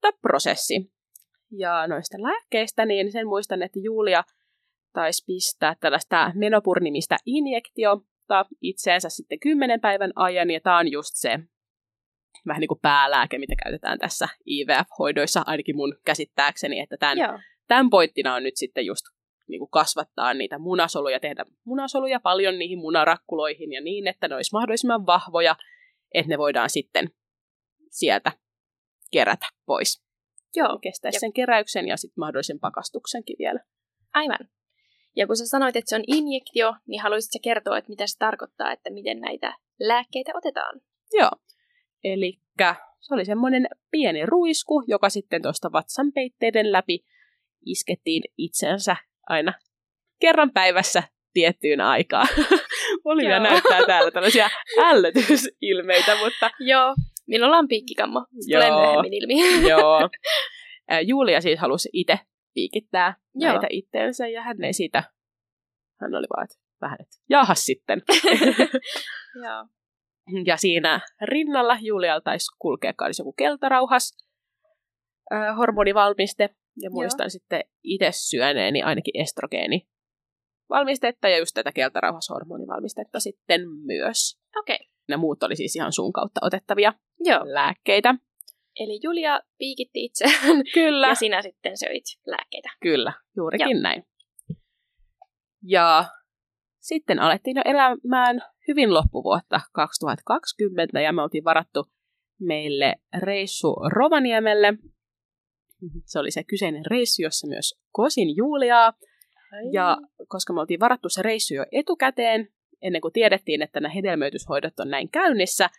tämä 0.01 0.11
prosessi. 0.21 0.91
Ja 1.51 1.87
noista 1.87 2.17
lääkkeistä, 2.21 2.85
niin 2.85 3.11
sen 3.11 3.27
muistan, 3.27 3.63
että 3.63 3.79
Julia 3.79 4.23
taisi 4.93 5.23
pistää 5.27 5.75
tällaista 5.79 6.31
menopurnimista 6.35 7.17
injektiota 7.25 8.45
itseensä 8.61 9.09
sitten 9.09 9.39
kymmenen 9.39 9.81
päivän 9.81 10.11
ajan, 10.15 10.51
ja 10.51 10.59
tämä 10.59 10.77
on 10.77 10.91
just 10.91 11.11
se 11.13 11.39
vähän 12.47 12.59
niin 12.59 12.67
kuin 12.67 12.79
päälääke, 12.81 13.37
mitä 13.37 13.53
käytetään 13.63 13.99
tässä 13.99 14.27
IVF-hoidoissa, 14.45 15.43
ainakin 15.45 15.75
mun 15.75 15.97
käsittääkseni, 16.05 16.79
että 16.79 16.97
tämän, 16.97 17.17
Joo. 17.17 17.39
tämän 17.67 17.89
pointtina 17.89 18.35
on 18.35 18.43
nyt 18.43 18.55
sitten 18.55 18.85
just 18.85 19.05
niin 19.47 19.59
kuin 19.59 19.69
kasvattaa 19.71 20.33
niitä 20.33 20.59
munasoluja, 20.59 21.19
tehdä 21.19 21.45
munasoluja 21.63 22.19
paljon 22.19 22.59
niihin 22.59 22.79
munarakkuloihin 22.79 23.73
ja 23.73 23.81
niin, 23.81 24.07
että 24.07 24.27
ne 24.27 24.35
olisi 24.35 24.53
mahdollisimman 24.53 25.05
vahvoja, 25.05 25.55
että 26.13 26.29
ne 26.29 26.37
voidaan 26.37 26.69
sitten 26.69 27.09
sieltä 27.89 28.31
kerätä 29.11 29.45
pois. 29.65 30.05
Joo. 30.55 30.79
Kestäisi 30.81 31.19
sen 31.19 31.33
keräyksen 31.33 31.87
ja 31.87 31.97
sitten 31.97 32.21
mahdollisen 32.21 32.59
pakastuksenkin 32.59 33.35
vielä. 33.39 33.59
Aivan. 34.13 34.49
Ja 35.15 35.27
kun 35.27 35.37
sä 35.37 35.45
sanoit, 35.45 35.75
että 35.75 35.89
se 35.89 35.95
on 35.95 36.03
injektio, 36.07 36.73
niin 36.87 37.01
haluaisitko 37.01 37.39
kertoa, 37.43 37.77
että 37.77 37.89
mitä 37.89 38.07
se 38.07 38.17
tarkoittaa, 38.17 38.71
että 38.71 38.89
miten 38.89 39.19
näitä 39.19 39.57
lääkkeitä 39.79 40.31
otetaan? 40.35 40.81
Joo. 41.13 41.31
Eli 42.03 42.41
se 42.99 43.13
oli 43.13 43.25
semmoinen 43.25 43.67
pieni 43.91 44.25
ruisku, 44.25 44.83
joka 44.87 45.09
sitten 45.09 45.41
tuosta 45.41 45.71
vatsan 45.71 46.11
peitteiden 46.11 46.71
läpi 46.71 47.05
iskettiin 47.65 48.23
itsensä 48.37 48.95
aina 49.29 49.53
kerran 50.21 50.51
päivässä 50.53 51.03
tiettyyn 51.33 51.81
aikaan. 51.81 52.27
Olivia 53.05 53.39
näyttää 53.39 53.85
täällä 53.85 54.11
tällaisia 54.11 54.49
ällötysilmeitä, 54.89 56.15
mutta 56.23 56.51
Joo. 56.59 56.95
Minulla 57.27 57.57
on 57.57 57.67
piikkikammo. 57.67 58.25
Se 58.39 58.53
Joo. 58.53 58.63
tulee 58.63 58.81
myöhemmin 58.81 59.13
ilmi. 59.13 59.33
joo. 59.69 60.09
Julia 61.05 61.41
siis 61.41 61.59
halusi 61.59 61.89
itse 61.93 62.19
piikittää 62.53 63.15
Joo. 63.35 63.51
näitä 63.51 63.67
itteensä 63.69 64.27
ja 64.27 64.41
hän 64.41 64.63
ei 64.63 64.73
siitä, 64.73 65.03
hän 66.01 66.15
oli 66.15 66.27
vaan, 66.35 66.43
että 66.43 66.55
vähän, 66.81 66.97
että 67.01 67.15
jaha 67.29 67.55
sitten. 67.55 68.01
Joo. 69.43 69.67
Ja 70.45 70.57
siinä 70.57 70.99
rinnalla 71.21 71.77
Julialla 71.81 72.21
taisi 72.21 72.45
kulkea 72.59 72.93
joku 73.19 73.33
keltarauhas 73.33 74.17
hormonivalmiste. 75.57 76.49
Ja 76.81 76.89
muistan 76.89 77.31
sitten 77.31 77.63
itse 77.83 78.09
syöneeni 78.11 78.81
ainakin 78.81 79.21
estrogeeni 79.21 79.87
valmistetta 80.69 81.29
ja 81.29 81.37
just 81.37 81.53
tätä 81.53 81.71
keltarauhashormonivalmistetta 81.71 83.19
sitten 83.19 83.61
myös. 83.85 84.39
Okei. 84.59 84.75
Okay. 84.75 84.87
Ne 85.07 85.17
muut 85.17 85.43
oli 85.43 85.55
siis 85.55 85.75
ihan 85.75 85.93
suun 85.93 86.13
kautta 86.13 86.39
otettavia 86.43 86.93
Joo. 87.19 87.41
lääkkeitä. 87.43 88.15
Eli 88.79 88.99
Julia 89.03 89.39
piikitti 89.57 90.05
itseään 90.05 90.63
Kyllä, 90.73 91.07
ja 91.07 91.15
sinä 91.15 91.41
sitten 91.41 91.77
söit 91.77 92.03
lääkkeitä. 92.27 92.69
kyllä, 92.81 93.13
juurikin 93.35 93.81
näin. 93.81 94.03
Ja 95.63 96.05
sitten 96.79 97.19
alettiin 97.19 97.55
jo 97.55 97.61
elämään 97.65 98.41
hyvin 98.67 98.93
loppuvuotta 98.93 99.59
2020 99.73 101.01
ja 101.01 101.13
me 101.13 101.21
oltiin 101.21 101.43
varattu 101.43 101.85
meille 102.39 102.95
reissu 103.19 103.75
Rovaniemelle. 103.89 104.73
Se 106.05 106.19
oli 106.19 106.31
se 106.31 106.43
kyseinen 106.43 106.85
reissu, 106.85 107.21
jossa 107.21 107.47
myös 107.47 107.79
kosin 107.91 108.35
Juliaa. 108.35 108.93
Ja 109.71 109.97
koska 110.27 110.53
me 110.53 110.59
oltiin 110.59 110.79
varattu 110.79 111.09
se 111.09 111.21
reissu 111.21 111.53
jo 111.53 111.65
etukäteen, 111.71 112.47
ennen 112.81 113.01
kuin 113.01 113.13
tiedettiin, 113.13 113.61
että 113.61 113.79
nämä 113.79 113.93
hedelmöityshoidot 113.93 114.79
on 114.79 114.89
näin 114.89 115.09
käynnissä, 115.09 115.69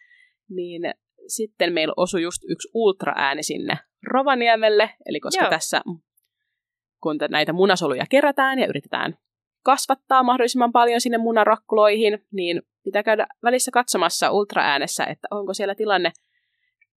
niin 0.48 0.82
sitten 1.26 1.72
meillä 1.72 1.94
osui 1.96 2.22
just 2.22 2.42
yksi 2.48 2.68
ultraääni 2.74 3.42
sinne 3.42 3.78
Rovaniemelle. 4.06 4.90
Eli 5.06 5.20
koska 5.20 5.44
Joo. 5.44 5.50
tässä, 5.50 5.82
kun 7.02 7.16
näitä 7.30 7.52
munasoluja 7.52 8.04
kerätään 8.10 8.58
ja 8.58 8.66
yritetään 8.66 9.18
kasvattaa 9.62 10.22
mahdollisimman 10.22 10.72
paljon 10.72 11.00
sinne 11.00 11.18
munarakkuloihin, 11.18 12.18
niin 12.32 12.62
pitää 12.84 13.02
käydä 13.02 13.26
välissä 13.42 13.70
katsomassa 13.70 14.30
ultraäänessä, 14.30 15.04
että 15.04 15.28
onko 15.30 15.54
siellä 15.54 15.74
tilanne 15.74 16.12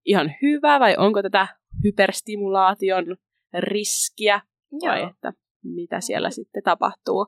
ihan 0.06 0.36
hyvä 0.42 0.80
vai 0.80 0.96
onko 0.98 1.22
tätä 1.22 1.48
hyperstimulaation 1.84 3.18
riskiä 3.60 4.42
vai 4.86 5.00
Joo. 5.00 5.10
että 5.10 5.34
mitä 5.64 6.02
siellä 6.02 6.30
sitten 6.30 6.64
tapahtuu. 6.64 7.28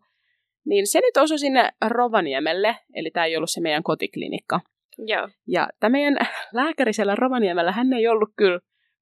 Niin 0.65 0.87
se 0.87 0.99
nyt 0.99 1.17
osui 1.17 1.39
sinne 1.39 1.71
Rovaniemelle, 1.87 2.77
eli 2.93 3.11
tämä 3.11 3.25
ei 3.25 3.37
ollut 3.37 3.49
se 3.49 3.61
meidän 3.61 3.83
kotiklinikka. 3.83 4.59
Joo. 4.97 5.29
Ja 5.47 5.69
tämä 5.79 5.91
meidän 5.91 6.17
lääkäri 6.53 6.93
siellä 6.93 7.15
Rovaniemellä, 7.15 7.71
hän 7.71 7.93
ei 7.93 8.07
ollut 8.07 8.29
kyllä 8.35 8.59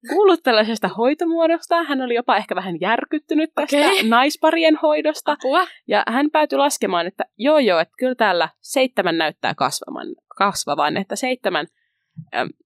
kuullut 0.10 0.43
tällaisesta 0.43 0.88
hoitomuodosta. 0.88 1.84
Hän 1.84 2.02
oli 2.02 2.15
jopa 2.15 2.38
ehkä 2.38 2.56
vähän 2.56 2.75
järkyttynyt 2.82 3.49
tästä 3.56 3.78
Okei. 3.78 4.10
naisparien 4.10 4.75
hoidosta. 4.75 5.32
Apua. 5.32 5.67
Ja 5.88 6.04
hän 6.08 6.32
päätyi 6.32 6.58
laskemaan, 6.58 7.08
että 7.08 7.23
joo 7.38 7.60
joo, 7.60 7.80
että 7.80 7.93
kyllä 7.99 8.15
täällä 8.15 8.49
seitsemän 8.62 9.17
näyttää 9.17 9.56
kasvavan, 9.56 10.08
kasvavan 10.38 10.97
että 10.97 11.15
seitsemän, 11.15 11.67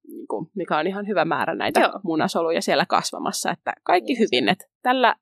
niin 0.07 0.27
kuin, 0.27 0.49
mikä 0.55 0.77
on 0.77 0.87
ihan 0.87 1.07
hyvä 1.07 1.25
määrä 1.25 1.55
näitä 1.55 1.79
Joo. 1.79 1.89
joo. 1.89 1.99
munasoluja 2.03 2.61
siellä 2.61 2.85
kasvamassa, 2.85 3.51
että 3.51 3.73
kaikki 3.83 4.13
Niin. 4.13 4.19
hyvin, 4.19 4.49
että 4.49 4.65
tällä 4.81 5.15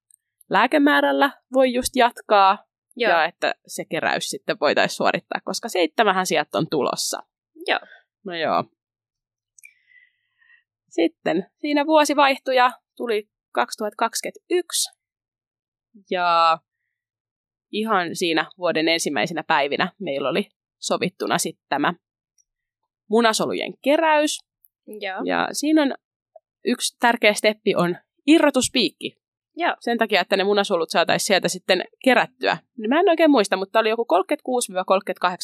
lääkemäärällä 0.49 1.31
voi 1.53 1.73
just 1.73 1.95
jatkaa 1.95 2.65
Joo. 2.95 3.11
ja 3.11 3.25
että 3.25 3.55
se 3.67 3.85
keräys 3.85 4.29
sitten 4.29 4.57
voitaisiin 4.61 4.97
suorittaa, 4.97 5.39
koska 5.43 5.69
seitsemähän 5.69 6.25
sieltä 6.25 6.57
on 6.57 6.67
tulossa. 6.69 7.23
Joo. 7.67 7.79
No 8.25 8.35
joo. 8.35 8.63
Sitten 10.89 11.45
siinä 11.57 11.85
vuosi 11.85 12.15
vaihtui 12.15 12.55
ja 12.55 12.71
tuli 12.97 13.29
2021. 13.51 14.91
Ja 16.09 16.57
ihan 17.71 18.15
siinä 18.15 18.45
vuoden 18.57 18.87
ensimmäisenä 18.87 19.43
päivinä 19.43 19.91
meillä 19.99 20.29
oli 20.29 20.49
sovittuna 20.79 21.37
sitten 21.37 21.65
tämä 21.69 21.93
munasolujen 23.11 23.73
keräys. 23.81 24.39
Joo. 24.87 25.21
Ja 25.25 25.47
siinä 25.51 25.81
on 25.81 25.93
yksi 26.65 26.97
tärkeä 26.99 27.33
steppi 27.33 27.75
on 27.75 27.97
irrotuspiikki. 28.27 29.21
Joo. 29.55 29.75
Sen 29.79 29.97
takia, 29.97 30.21
että 30.21 30.37
ne 30.37 30.43
munasolut 30.43 30.89
saataisiin 30.89 31.27
sieltä 31.27 31.47
sitten 31.47 31.83
kerättyä. 32.03 32.57
Mä 32.87 32.99
en 32.99 33.09
oikein 33.09 33.31
muista, 33.31 33.57
mutta 33.57 33.79
oli 33.79 33.89
joku 33.89 34.05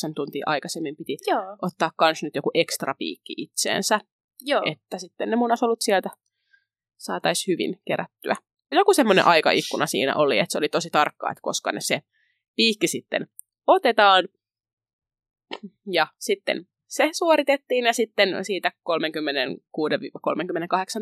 36-38 0.10 0.14
tuntia 0.16 0.44
aikaisemmin 0.46 0.96
piti 0.96 1.18
Joo. 1.28 1.58
ottaa 1.62 1.92
kans 1.96 2.24
nyt 2.24 2.36
joku 2.36 2.52
ekstra 2.54 2.96
piikki 3.00 3.34
itseensä, 3.38 4.00
Joo. 4.42 4.62
että 4.66 4.98
sitten 4.98 5.30
ne 5.30 5.36
munasolut 5.36 5.82
sieltä 5.82 6.10
saataisiin 6.98 7.54
hyvin 7.54 7.82
kerättyä. 7.88 8.36
Joku 8.72 8.94
semmoinen 8.94 9.26
aikaikkuna 9.26 9.86
siinä 9.86 10.16
oli, 10.16 10.40
että 10.40 10.52
se 10.52 10.58
oli 10.58 10.70
tosi 10.70 10.90
tarkkaa, 10.90 11.32
että 11.32 11.42
koska 11.42 11.72
ne 11.72 11.82
se 11.82 12.02
piikki 12.56 12.88
sitten 12.88 13.28
otetaan. 13.68 14.28
Ja 15.92 16.08
sitten 16.20 16.68
se 16.88 17.10
suoritettiin 17.12 17.86
ja 17.86 17.94
sitten 17.94 18.46
siitä 18.46 18.72
36-38 18.72 18.72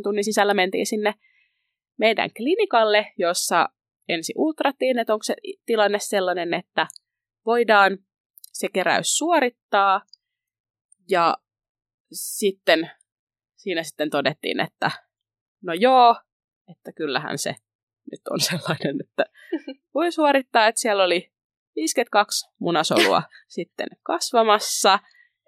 tunnin 0.04 0.24
sisällä 0.24 0.54
mentiin 0.54 0.86
sinne 0.86 1.14
meidän 1.98 2.30
klinikalle, 2.38 3.14
jossa 3.18 3.70
ensi 4.10 4.34
ultrattiin, 4.38 5.00
että 5.00 5.14
onko 5.14 5.24
se 5.24 5.36
tilanne 5.66 6.00
sellainen, 6.00 6.54
että 6.54 6.88
voidaan 7.46 7.98
se 8.52 8.68
keräys 8.74 9.18
suorittaa 9.18 10.02
ja 11.10 11.38
sitten 12.14 12.92
siinä 13.56 13.84
sitten 13.84 14.10
todettiin, 14.10 14.60
että 14.60 14.92
no 15.64 15.74
joo, 15.74 16.16
että 16.72 16.92
kyllähän 16.92 17.38
se 17.38 17.56
nyt 18.12 18.22
on 18.30 18.40
sellainen, 18.40 18.96
että 19.02 19.26
voi 19.94 20.12
suorittaa, 20.12 20.68
että 20.68 20.82
siellä 20.82 21.04
oli 21.04 21.32
52 21.76 22.50
munasolua 22.60 23.24
sitten 23.48 23.88
kasvamassa, 24.04 25.00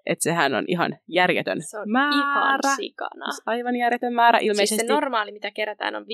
että 0.08 0.22
sehän 0.22 0.54
on 0.54 0.64
ihan 0.68 0.98
järjetön 1.08 1.58
Se 1.62 1.78
on 1.78 1.90
määrä. 1.90 2.16
ihan 2.16 2.76
sikana. 2.76 3.26
Aivan 3.46 3.76
järjetön 3.76 4.12
määrä 4.14 4.38
ilmeisesti. 4.38 4.74
Siis 4.76 4.80
se 4.88 4.92
normaali, 4.94 5.32
mitä 5.32 5.50
kerätään, 5.50 5.94
on 5.96 6.02
5-10. 6.02 6.06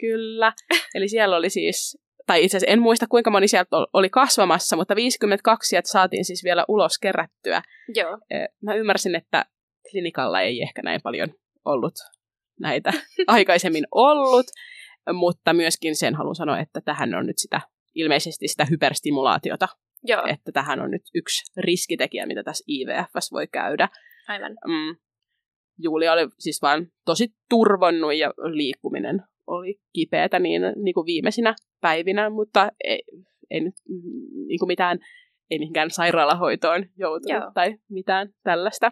Kyllä. 0.00 0.52
Eli 0.94 1.08
siellä 1.08 1.36
oli 1.36 1.50
siis, 1.50 1.98
tai 2.26 2.44
itse 2.44 2.56
asiassa 2.56 2.72
en 2.72 2.82
muista 2.82 3.06
kuinka 3.06 3.30
moni 3.30 3.48
sieltä 3.48 3.76
ol- 3.76 3.86
oli 3.92 4.10
kasvamassa, 4.10 4.76
mutta 4.76 4.96
52 4.96 5.68
sieltä 5.68 5.88
saatiin 5.88 6.24
siis 6.24 6.44
vielä 6.44 6.64
ulos 6.68 6.98
kerättyä. 6.98 7.62
Joo. 7.94 8.18
Eh, 8.30 8.48
Mä 8.62 8.74
ymmärsin, 8.74 9.14
että 9.14 9.44
klinikalla 9.90 10.40
ei 10.40 10.62
ehkä 10.62 10.82
näin 10.82 11.00
paljon 11.02 11.28
ollut 11.64 11.94
näitä 12.60 12.92
aikaisemmin 13.26 13.84
ollut, 13.94 14.46
mutta 15.12 15.52
myöskin 15.52 15.96
sen 15.96 16.14
haluan 16.14 16.34
sanoa, 16.34 16.58
että 16.58 16.80
tähän 16.80 17.14
on 17.14 17.26
nyt 17.26 17.38
sitä 17.38 17.60
ilmeisesti 17.94 18.48
sitä 18.48 18.64
hyperstimulaatiota, 18.64 19.68
Joo, 20.02 20.22
että 20.26 20.52
tähän 20.52 20.80
on 20.80 20.90
nyt 20.90 21.02
yksi 21.14 21.52
riskitekijä, 21.56 22.26
mitä 22.26 22.42
tässä 22.42 22.64
IVFS 22.68 23.32
voi 23.32 23.46
käydä. 23.46 23.88
aivan. 24.28 24.52
Mm. 24.66 24.96
Julia 25.78 26.12
oli 26.12 26.28
siis 26.38 26.62
vaan 26.62 26.86
tosi 27.04 27.28
turvonnut 27.50 28.14
ja 28.14 28.28
liikkuminen 28.36 29.22
oli 29.46 29.80
kipeätä 29.92 30.38
niin, 30.38 30.62
niin 30.82 30.94
kuin 30.94 31.06
viimeisinä 31.06 31.54
päivinä, 31.80 32.30
mutta 32.30 32.70
ei, 32.84 33.02
ei 33.50 33.60
nyt 33.60 33.74
mm, 33.88 34.46
niin 34.48 34.58
kuin 34.58 34.66
mitään, 34.66 34.98
ei 35.50 35.58
mihinkään 35.58 35.90
sairaalahoitoon 35.90 36.86
joutunut 36.96 37.42
Joo. 37.42 37.50
tai 37.54 37.78
mitään 37.90 38.28
tällaista. 38.42 38.90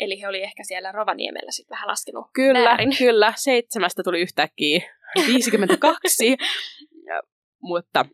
Eli 0.00 0.20
he 0.20 0.28
oli 0.28 0.42
ehkä 0.42 0.64
siellä 0.64 0.92
Rovaniemellä 0.92 1.50
sitten 1.50 1.74
vähän 1.74 1.88
laskenut 1.88 2.26
Kyllä, 2.32 2.64
väärin. 2.68 2.96
kyllä. 2.98 3.32
Seitsemästä 3.36 4.02
tuli 4.02 4.20
yhtäkkiä 4.20 4.80
52, 5.26 6.26
ja, 7.08 7.22
mutta 7.62 8.04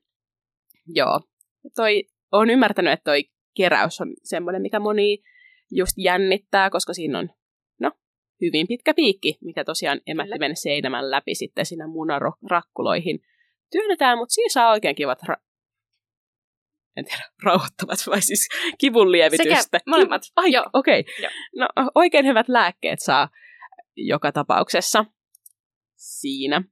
joo. 0.86 1.20
Toi, 1.76 2.02
olen 2.32 2.50
ymmärtänyt, 2.50 2.92
että 2.92 3.10
toi 3.10 3.24
keräys 3.56 4.00
on 4.00 4.14
semmoinen, 4.24 4.62
mikä 4.62 4.80
moni 4.80 5.18
just 5.70 5.92
jännittää, 5.96 6.70
koska 6.70 6.92
siinä 6.92 7.18
on 7.18 7.30
no, 7.80 7.92
hyvin 8.40 8.66
pitkä 8.68 8.94
piikki, 8.94 9.38
mikä 9.40 9.64
tosiaan 9.64 10.00
emättimen 10.06 10.56
seinämän 10.56 11.10
läpi 11.10 11.34
sitten 11.34 11.66
siinä 11.66 11.86
munarakkuloihin 11.86 13.20
työnnetään, 13.72 14.18
mutta 14.18 14.32
siinä 14.32 14.48
saa 14.52 14.70
oikein 14.70 14.94
kivat 14.96 15.18
ra- 15.22 15.46
en 16.96 17.04
tiedä, 17.04 17.22
rauhoittavat 17.42 17.98
vai 18.06 18.22
siis 18.22 18.48
kivun 18.78 19.12
lievitystä. 19.12 19.62
Sekä 19.62 19.80
molemmat. 19.86 20.22
Ai, 20.36 20.52
Joo. 20.52 20.64
okei. 20.72 21.04
Joo. 21.22 21.30
No 21.56 21.68
oikein 21.94 22.26
hyvät 22.26 22.48
lääkkeet 22.48 22.98
saa 23.00 23.28
joka 23.96 24.32
tapauksessa 24.32 25.04
siinä. 25.94 26.62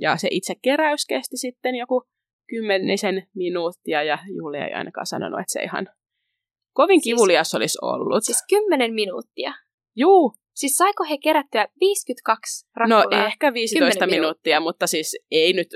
Ja 0.00 0.16
se 0.16 0.28
itse 0.30 0.54
keräys 0.62 1.06
kesti 1.06 1.36
sitten 1.36 1.74
joku 1.74 2.09
kymmenisen 2.50 3.26
minuuttia 3.34 4.02
ja 4.02 4.18
Julia 4.36 4.66
ei 4.66 4.72
ainakaan 4.74 5.06
sanonut, 5.06 5.40
että 5.40 5.52
se 5.52 5.62
ihan 5.62 5.88
kovin 6.72 7.00
Siis- 7.02 7.14
kivulias 7.16 7.54
olisi 7.54 7.78
ollut. 7.82 8.24
Siis 8.24 8.44
10 8.48 8.94
minuuttia. 8.94 9.52
Juu, 9.96 10.32
Siis 10.54 10.76
saiko 10.76 11.04
he 11.04 11.18
kerättyä 11.18 11.66
52 11.80 12.66
no 12.88 12.96
rakkulaa? 12.96 13.26
ehkä 13.26 13.52
15 13.54 14.06
10 14.06 14.20
minuuttia, 14.20 14.60
mutta 14.60 14.86
siis 14.86 15.18
ei 15.30 15.52
nyt, 15.52 15.68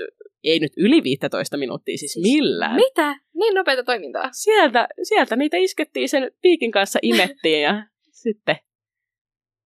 ei 0.43 0.59
nyt 0.59 0.71
yli 0.77 1.03
15 1.03 1.57
minuuttia 1.57 1.97
siis 1.97 2.19
millään. 2.21 2.75
Mitä? 2.75 3.15
Niin 3.33 3.53
nopeata 3.55 3.83
toimintaa. 3.83 4.29
Sieltä, 4.31 4.87
sieltä 5.03 5.35
niitä 5.35 5.57
iskettiin 5.57 6.09
sen 6.09 6.31
piikin 6.41 6.71
kanssa 6.71 6.99
imettiin 7.01 7.61
ja 7.61 7.85
sitten, 8.23 8.55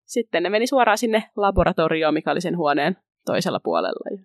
sitten 0.07 0.42
ne 0.42 0.51
meni 0.51 0.66
suoraan 0.66 0.99
sinne 0.99 1.23
laboratorioon, 1.37 2.14
mikä 2.14 2.31
oli 2.31 2.40
sen 2.40 2.57
huoneen 2.57 2.97
toisella 3.27 3.61
puolella. 3.64 4.21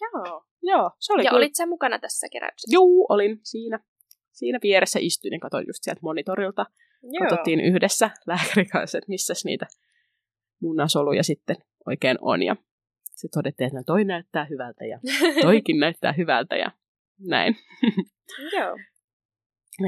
Joo. 0.00 0.44
Joo, 0.66 0.90
se 0.98 1.12
oli 1.12 1.24
ja 1.24 1.30
kyllä. 1.30 1.38
olit 1.38 1.54
sä 1.56 1.66
mukana 1.66 1.98
tässä 1.98 2.26
keräyksessä? 2.32 2.74
Juu, 2.74 3.06
olin 3.08 3.40
siinä. 3.42 3.80
Siinä 4.32 4.58
vieressä 4.62 4.98
istuin 5.02 5.32
ja 5.32 5.38
katsoin 5.38 5.66
just 5.66 5.78
sieltä 5.82 6.00
monitorilta. 6.02 6.66
Joo. 7.02 7.20
Katsottiin 7.20 7.60
yhdessä 7.60 8.10
lääkärin 8.26 8.68
kanssa, 8.72 8.98
että 8.98 9.08
missäs 9.08 9.44
niitä 9.44 9.66
munasoluja 10.60 11.22
sitten 11.22 11.56
oikein 11.86 12.18
on. 12.20 12.42
Ja 12.42 12.56
se 13.16 13.28
todettiin, 13.32 13.66
että 13.66 13.78
no 13.78 13.82
toi 13.86 14.04
näyttää 14.04 14.44
hyvältä 14.44 14.84
ja 14.84 15.00
toikin 15.42 15.80
näyttää 15.80 16.12
hyvältä 16.12 16.56
ja 16.56 16.70
näin. 17.28 17.56
Joo. 18.52 18.76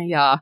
Ja 0.09 0.38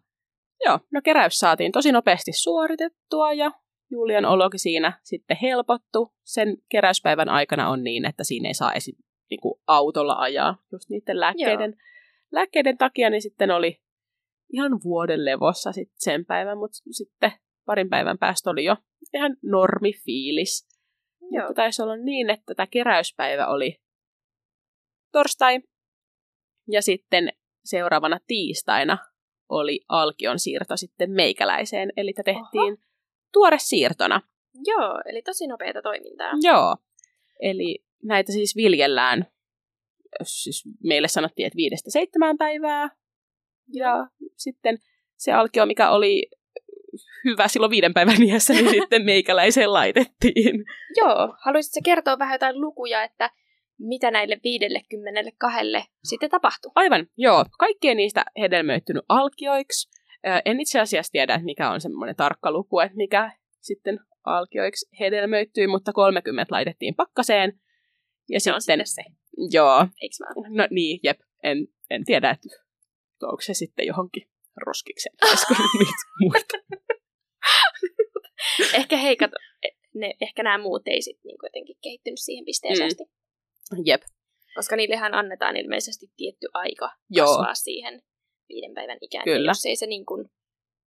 joo, 0.64 0.78
no 0.92 1.00
keräys 1.04 1.38
saatiin 1.38 1.72
tosi 1.72 1.92
nopeasti 1.92 2.32
suoritettua 2.32 3.32
ja 3.32 3.50
Julian 3.90 4.24
olokin 4.24 4.60
siinä 4.60 5.00
sitten 5.02 5.36
helpottu. 5.42 6.14
Sen 6.24 6.56
keräyspäivän 6.68 7.28
aikana 7.28 7.68
on 7.68 7.84
niin, 7.84 8.04
että 8.04 8.24
siinä 8.24 8.48
ei 8.48 8.54
saa 8.54 8.72
esim. 8.72 8.94
Niin 9.30 9.40
kuin 9.40 9.60
autolla 9.66 10.14
ajaa 10.14 10.56
just 10.72 10.90
niiden 10.90 11.20
lääkkeiden, 11.20 11.76
lääkkeiden 12.32 12.78
takia, 12.78 13.10
niin 13.10 13.22
sitten 13.22 13.50
oli 13.50 13.80
ihan 14.52 14.72
vuoden 14.84 15.24
levossa 15.24 15.72
sitten 15.72 15.96
sen 15.98 16.24
päivän, 16.24 16.58
mutta 16.58 16.78
sitten 16.90 17.32
parin 17.66 17.88
päivän 17.88 18.18
päästä 18.18 18.50
oli 18.50 18.64
jo 18.64 18.76
ihan 19.14 19.36
normi 19.42 19.92
fiilis. 20.04 20.68
Joo. 21.30 21.46
Mutta 21.46 21.54
taisi 21.62 21.82
olla 21.82 21.96
niin, 21.96 22.30
että 22.30 22.54
tämä 22.54 22.66
keräyspäivä 22.66 23.46
oli 23.46 23.80
torstai 25.12 25.60
ja 26.68 26.82
sitten 26.82 27.28
seuraavana 27.64 28.18
tiistaina 28.26 28.98
oli 29.48 29.80
alkion 29.88 30.38
siirto 30.38 30.76
sitten 30.76 31.10
meikäläiseen, 31.10 31.92
eli 31.96 32.12
tämä 32.12 32.24
tehtiin 32.24 32.78
tuore 33.32 33.58
siirtona. 33.58 34.20
Joo, 34.66 35.00
eli 35.06 35.22
tosi 35.22 35.46
nopeata 35.46 35.82
toimintaa. 35.82 36.32
Joo, 36.42 36.76
eli 37.40 37.85
näitä 38.02 38.32
siis 38.32 38.56
viljellään, 38.56 39.26
siis 40.22 40.64
meille 40.84 41.08
sanottiin, 41.08 41.46
että 41.46 41.56
viidestä 41.56 41.90
seitsemään 41.90 42.38
päivää, 42.38 42.90
ja 43.72 44.06
sitten 44.36 44.78
se 45.16 45.32
alkio, 45.32 45.66
mikä 45.66 45.90
oli 45.90 46.30
hyvä 47.24 47.48
silloin 47.48 47.70
viiden 47.70 47.94
päivän 47.94 48.22
iässä, 48.22 48.52
niin 48.52 48.70
sitten 48.80 49.04
meikäläiseen 49.04 49.72
laitettiin. 49.72 50.64
Joo, 50.96 51.36
haluaisitko 51.44 51.80
kertoa 51.84 52.18
vähän 52.18 52.34
jotain 52.34 52.60
lukuja, 52.60 53.02
että 53.02 53.30
mitä 53.78 54.10
näille 54.10 54.40
52 54.44 55.60
sitten 56.04 56.30
tapahtui? 56.30 56.72
Aivan, 56.74 57.06
joo. 57.16 57.44
Kaikkien 57.58 57.96
niistä 57.96 58.24
hedelmöittynyt 58.40 59.04
alkioiksi. 59.08 59.88
En 60.44 60.60
itse 60.60 60.80
asiassa 60.80 61.12
tiedä, 61.12 61.40
mikä 61.44 61.70
on 61.70 61.80
semmoinen 61.80 62.16
tarkka 62.16 62.52
luku, 62.52 62.80
että 62.80 62.96
mikä 62.96 63.32
sitten 63.60 64.00
alkioiksi 64.24 64.86
hedelmöittyi, 65.00 65.66
mutta 65.66 65.92
30 65.92 66.54
laitettiin 66.54 66.94
pakkaseen. 66.94 67.60
Ja 68.28 68.40
Se 68.40 68.52
on 68.52 68.60
sitten, 68.60 68.86
se, 68.86 69.02
joo, 69.50 69.86
eikö 70.02 70.14
vaan? 70.20 70.54
no 70.56 70.68
niin, 70.70 71.00
jep, 71.02 71.20
en, 71.42 71.58
en 71.90 72.04
tiedä, 72.04 72.30
että 72.30 72.48
onko 73.22 73.40
se 73.40 73.54
sitten 73.54 73.86
johonkin 73.86 74.30
roskikseen. 74.66 75.14
Olisiko 75.28 75.54
niitä 75.78 76.02
muita? 76.20 76.56
Ehkä 78.80 78.96
hei, 78.96 79.16
kato, 79.16 79.36
ne, 79.94 80.14
ehkä 80.20 80.42
nämä 80.42 80.58
muut 80.58 80.82
ei 80.88 81.02
sitten 81.02 81.22
niin 81.28 81.36
jotenkin 81.42 81.76
kehittynyt 81.82 82.18
siihen 82.20 82.44
pisteeseen 82.44 82.86
Mm. 82.86 82.86
asti. 82.86 83.04
Jep, 83.84 84.02
Koska 84.54 84.76
niillehän 84.76 85.14
annetaan 85.14 85.56
ilmeisesti 85.56 86.06
tietty 86.16 86.46
aika 86.54 86.90
Joo. 87.10 87.26
kasvaa 87.26 87.54
siihen 87.54 88.02
viiden 88.48 88.74
päivän 88.74 88.98
ikään. 89.00 89.22
Ja 89.26 89.32
Kyllä. 89.36 89.50
Jos 89.50 89.66
ei 89.66 89.76
se 89.76 89.86
niin 89.86 90.06
kuin 90.06 90.30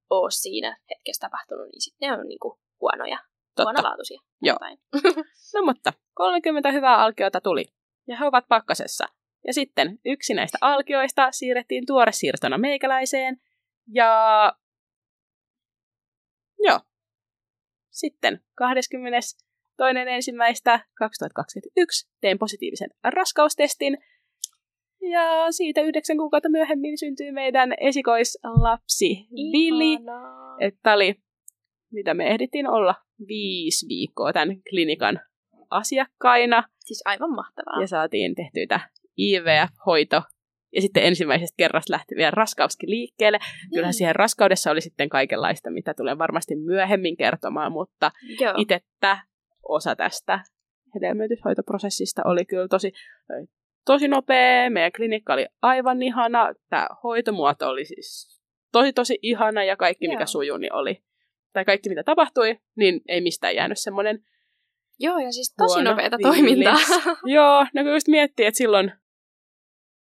ole 0.10 0.32
siinä 0.32 0.78
hetkessä 0.90 1.20
tapahtunut, 1.28 1.66
niin 1.72 1.82
sitten 1.82 2.10
ne 2.10 2.18
on 2.18 2.28
niin 2.28 2.40
kuin 2.40 2.60
huonoja, 2.82 3.20
totta. 3.58 3.72
huonolaatuisia. 3.72 4.20
Joo. 4.42 4.58
Näin. 4.62 4.78
No 5.56 5.62
mutta 5.66 5.94
30 6.14 6.72
hyvää 6.72 6.98
alkiota 6.98 7.42
tuli, 7.42 7.66
ja 8.08 8.18
he 8.18 8.26
ovat 8.26 8.46
pakkasessa. 8.48 9.06
Ja 9.48 9.54
sitten 9.54 10.00
yksi 10.06 10.34
näistä 10.34 10.58
alkioista 10.62 11.32
siirrettiin 11.32 11.86
tuoresiirtona 11.86 12.58
meikäläiseen, 12.58 13.38
ja 13.94 14.54
joo. 16.60 16.80
Sitten 17.90 18.42
20. 18.56 19.20
toinen 19.78 20.08
ensimmäistä 20.08 20.80
2021 20.98 22.10
tein 22.22 22.40
positiivisen 22.40 22.90
raskaustestin. 23.04 23.98
Ja 25.02 25.52
siitä 25.52 25.82
yhdeksän 25.82 26.18
kuukautta 26.18 26.50
myöhemmin 26.50 26.98
syntyi 26.98 27.32
meidän 27.32 27.74
esikoislapsi 27.80 29.28
Vili. 29.32 30.00
Että 30.60 30.94
oli, 30.94 31.16
mitä 31.92 32.14
me 32.14 32.28
ehdittiin 32.28 32.68
olla, 32.68 32.96
viisi 33.28 33.88
viikkoa 33.88 34.34
tämän 34.34 34.62
klinikan 34.70 35.20
asiakkaina. 35.70 36.64
Siis 36.80 37.02
aivan 37.06 37.36
mahtavaa. 37.36 37.82
Ja 37.82 37.88
saatiin 37.88 38.36
tehtyä 38.36 38.80
IVF-hoito 39.18 40.22
ja 40.76 40.82
sitten 40.82 41.04
ensimmäisestä 41.04 41.56
kerrasta 41.58 41.94
lähti 41.94 42.16
vielä 42.16 42.32
raskauskin 42.32 42.90
liikkeelle. 42.90 43.40
Kyllähän 43.74 43.94
mm. 43.94 43.98
siihen 43.98 44.16
raskaudessa 44.16 44.72
oli 44.72 44.82
sitten 44.82 45.10
kaikenlaista, 45.10 45.70
mitä 45.70 45.94
tulen 45.94 46.18
varmasti 46.18 46.56
myöhemmin 46.56 47.18
kertomaan, 47.18 47.72
mutta 47.72 48.12
itse 48.58 48.82
osa 49.64 49.96
tästä 49.96 50.40
hedelmöityshoitoprosessista 50.96 52.22
oli 52.26 52.46
kyllä 52.46 52.68
tosi, 52.68 52.92
tosi 53.86 54.08
nopea. 54.08 54.70
Meidän 54.70 54.92
klinikka 54.92 55.34
oli 55.34 55.46
aivan 55.62 56.04
ihana. 56.04 56.54
Tämä 56.70 56.88
hoitomuoto 57.04 57.70
oli 57.70 57.86
siis 57.86 58.42
tosi 58.72 58.94
tosi 58.94 59.20
ihana 59.22 59.64
ja 59.64 59.76
kaikki 59.78 60.06
Joo. 60.06 60.14
mikä 60.14 60.26
sujui 60.26 60.60
niin 60.60 60.74
oli, 60.74 61.04
tai 61.58 61.66
kaikki 61.66 61.90
mitä 61.90 62.04
tapahtui, 62.04 62.60
niin 62.76 63.02
ei 63.08 63.22
mistään 63.22 63.56
jäänyt 63.56 63.78
semmoinen 63.80 64.26
Joo, 65.00 65.18
ja 65.18 65.32
siis 65.32 65.56
tosi 65.58 65.84
nopeata 65.84 66.18
toimintaa. 66.22 66.76
Joo, 67.36 67.66
no 67.74 67.84
kun 67.84 67.94
just 67.94 68.08
miettii, 68.08 68.46
että 68.46 68.58
silloin 68.58 68.92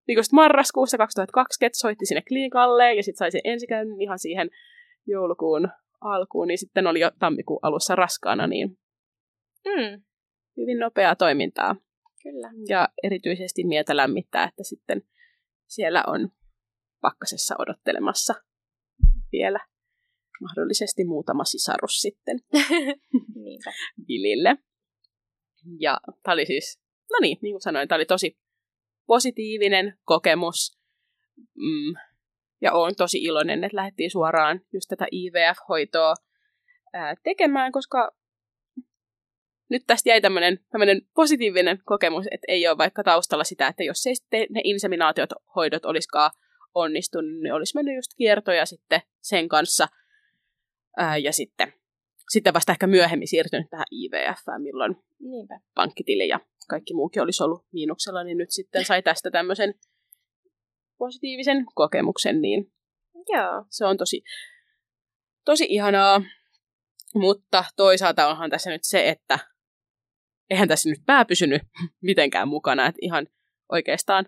niin 0.07 0.15
just 0.15 0.31
marraskuussa 0.31 0.97
2020 0.97 1.79
soitti 1.79 2.05
sinne 2.05 2.21
klinikalle 2.27 2.93
ja 2.93 3.03
sitten 3.03 3.17
sai 3.17 3.31
sen 3.31 3.41
ensikäynnin 3.43 4.01
ihan 4.01 4.19
siihen 4.19 4.49
joulukuun 5.07 5.69
alkuun, 6.01 6.47
niin 6.47 6.57
sitten 6.57 6.87
oli 6.87 6.99
jo 6.99 7.11
tammikuun 7.19 7.59
alussa 7.61 7.95
raskaana, 7.95 8.47
niin 8.47 8.77
mm. 9.65 10.03
hyvin 10.57 10.79
nopeaa 10.79 11.15
toimintaa. 11.15 11.75
Kyllä. 12.23 12.49
Ja 12.69 12.89
erityisesti 13.03 13.63
mieltä 13.63 13.97
lämmittää, 13.97 14.43
että 14.43 14.63
sitten 14.63 15.01
siellä 15.67 16.03
on 16.07 16.29
pakkasessa 17.01 17.55
odottelemassa 17.59 18.33
vielä 19.31 19.59
mahdollisesti 20.41 21.05
muutama 21.05 21.43
sisarus 21.43 22.01
sitten 22.01 22.39
Vilille. 24.07 24.57
Ja 25.79 25.97
tämä 26.23 26.33
oli 26.33 26.45
siis, 26.45 26.79
no 27.11 27.17
niin, 27.21 27.37
niin 27.41 27.53
kuin 27.53 27.61
sanoin, 27.61 27.87
tämä 27.87 27.97
oli 27.97 28.05
tosi 28.05 28.37
positiivinen 29.07 29.97
kokemus. 30.03 30.77
Mm, 31.37 31.93
ja 32.61 32.73
olen 32.73 32.95
tosi 32.95 33.17
iloinen, 33.23 33.63
että 33.63 33.77
lähdettiin 33.77 34.11
suoraan 34.11 34.61
just 34.73 34.87
tätä 34.89 35.07
IVF-hoitoa 35.11 36.13
ää, 36.93 37.15
tekemään, 37.23 37.71
koska 37.71 38.11
nyt 39.69 39.83
tästä 39.87 40.09
jäi 40.09 40.21
tämmöinen 40.21 41.01
positiivinen 41.15 41.81
kokemus, 41.85 42.25
että 42.31 42.45
ei 42.47 42.67
ole 42.67 42.77
vaikka 42.77 43.03
taustalla 43.03 43.43
sitä, 43.43 43.67
että 43.67 43.83
jos 43.83 44.07
ei 44.07 44.15
sitten 44.15 44.47
ne 44.49 44.61
inseminaatiot, 44.63 45.29
hoidot 45.55 45.85
olisikaan 45.85 46.31
onnistunut, 46.75 47.41
niin 47.41 47.53
olisi 47.53 47.75
mennyt 47.75 47.95
just 47.95 48.11
kiertoja 48.17 48.65
sitten 48.65 49.01
sen 49.21 49.49
kanssa. 49.49 49.87
Ää, 50.97 51.17
ja 51.17 51.33
sitten, 51.33 51.73
sitten 52.31 52.53
vasta 52.53 52.71
ehkä 52.71 52.87
myöhemmin 52.87 53.27
siirtynyt 53.27 53.69
tähän 53.69 53.85
IVF, 53.91 54.39
milloin 54.57 54.95
Niinpä. 55.19 55.59
pankkitili 55.75 56.27
ja 56.27 56.39
kaikki 56.69 56.93
muukin 56.93 57.21
olisi 57.21 57.43
ollut 57.43 57.65
miinuksella, 57.73 58.23
niin 58.23 58.37
nyt 58.37 58.51
sitten 58.51 58.85
sai 58.85 59.03
tästä 59.03 59.31
tämmöisen 59.31 59.73
positiivisen 60.97 61.65
kokemuksen, 61.75 62.41
niin 62.41 62.71
Joo. 63.13 63.65
se 63.69 63.85
on 63.85 63.97
tosi, 63.97 64.23
tosi 65.45 65.65
ihanaa. 65.69 66.21
Mutta 67.15 67.63
toisaalta 67.75 68.27
onhan 68.27 68.49
tässä 68.49 68.69
nyt 68.69 68.83
se, 68.83 69.09
että 69.09 69.39
eihän 70.49 70.67
tässä 70.67 70.89
nyt 70.89 70.99
pää 71.05 71.25
pysynyt 71.25 71.61
mitenkään 72.01 72.47
mukana, 72.47 72.85
että 72.85 72.99
ihan 73.01 73.27
oikeastaan 73.71 74.25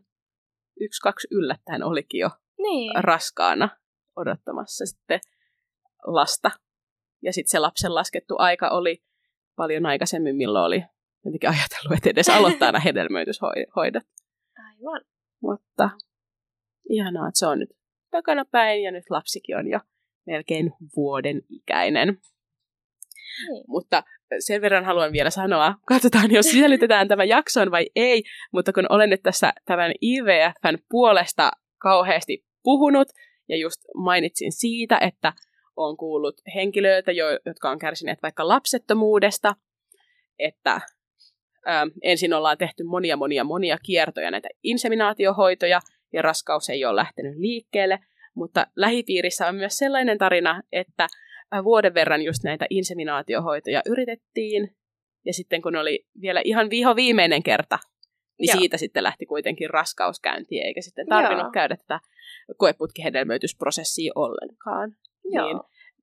yksi, 0.80 1.02
kaksi 1.02 1.28
yllättäen 1.32 1.84
olikin 1.84 2.20
jo 2.20 2.30
niin. 2.58 2.92
raskaana 3.04 3.70
odottamassa 4.16 4.86
sitten 4.86 5.20
lasta. 6.06 6.52
Ja 7.22 7.34
sitten 7.34 7.52
se 7.52 7.60
lapsen 7.60 7.96
laskettu 7.96 8.36
aika 8.38 8.70
oli 8.70 9.04
paljon 9.56 9.86
aikaisemmin, 9.86 10.36
milloin 10.36 10.66
oli 10.66 10.84
jotenkin 11.26 11.50
ajatellut, 11.50 11.98
että 11.98 12.10
edes 12.10 12.30
aloittaa 12.30 12.72
nämä 12.72 12.80
hedelmöityshoidot. 12.80 14.04
Aivan. 14.68 15.02
Mutta 15.42 15.90
ihanaa, 16.90 17.28
että 17.28 17.40
se 17.40 17.48
on 17.48 17.60
nyt 17.60 17.70
takana 18.12 18.46
päin 18.46 18.84
ja 18.84 18.92
nyt 18.92 19.10
lapsikin 19.10 19.58
on 19.58 19.68
jo 19.68 19.80
melkein 20.26 20.74
vuoden 20.96 21.42
ikäinen. 21.50 22.08
Niin. 22.08 23.64
Mutta 23.68 24.04
sen 24.40 24.62
verran 24.62 24.86
haluan 24.86 25.12
vielä 25.12 25.30
sanoa, 25.30 25.76
katsotaan 25.86 26.32
jos 26.32 26.46
sisällytetään 26.46 27.08
tämä 27.08 27.24
jaksoon 27.24 27.72
vai 27.72 27.86
ei, 27.96 28.24
mutta 28.54 28.74
kun 28.74 28.86
olen 28.90 29.10
nyt 29.10 29.24
tässä 29.24 29.54
tämän 29.66 29.92
IVFn 30.02 30.78
puolesta 30.90 31.52
kauheasti 31.82 32.46
puhunut 32.64 33.08
ja 33.50 33.58
just 33.58 33.82
mainitsin 33.96 34.52
siitä, 34.52 34.98
että 34.98 35.34
on 35.78 35.98
kuullut 35.98 36.42
henkilöitä, 36.56 37.12
jotka 37.46 37.70
on 37.70 37.80
kärsineet 37.80 38.20
vaikka 38.24 38.48
lapsettomuudesta, 38.48 39.56
että 40.40 40.82
ö, 41.56 41.72
ensin 42.02 42.34
ollaan 42.34 42.58
tehty 42.58 42.84
monia, 42.84 43.18
monia, 43.18 43.44
monia 43.44 43.78
kiertoja 43.84 44.32
näitä 44.32 44.50
inseminaatiohoitoja, 44.64 45.80
ja 46.14 46.22
raskaus 46.22 46.70
ei 46.70 46.86
ole 46.86 46.96
lähtenyt 46.96 47.38
liikkeelle, 47.38 48.00
mutta 48.36 48.68
lähipiirissä 48.76 49.48
on 49.48 49.56
myös 49.56 49.78
sellainen 49.78 50.18
tarina, 50.18 50.62
että 50.72 51.08
vuoden 51.64 51.94
verran 51.94 52.22
just 52.22 52.44
näitä 52.44 52.66
inseminaatiohoitoja 52.70 53.82
yritettiin, 53.86 54.78
ja 55.26 55.34
sitten 55.34 55.62
kun 55.62 55.76
oli 55.76 56.06
vielä 56.22 56.42
ihan 56.46 56.70
viho 56.70 56.96
viimeinen 56.96 57.44
kerta, 57.44 57.80
niin 58.40 58.50
Joo. 58.50 58.60
siitä 58.60 58.78
sitten 58.78 59.04
lähti 59.04 59.26
kuitenkin 59.26 59.70
raskauskäynti, 59.70 60.62
eikä 60.62 60.82
sitten 60.82 61.08
tarvinnut 61.08 61.44
Joo. 61.44 61.52
käydä 61.52 61.76
tätä 61.78 62.00
koeputkihedelmöitysprosessia 62.58 64.12
ollenkaan. 64.16 64.96
Joo. 65.32 65.46
Niin, 65.48 65.60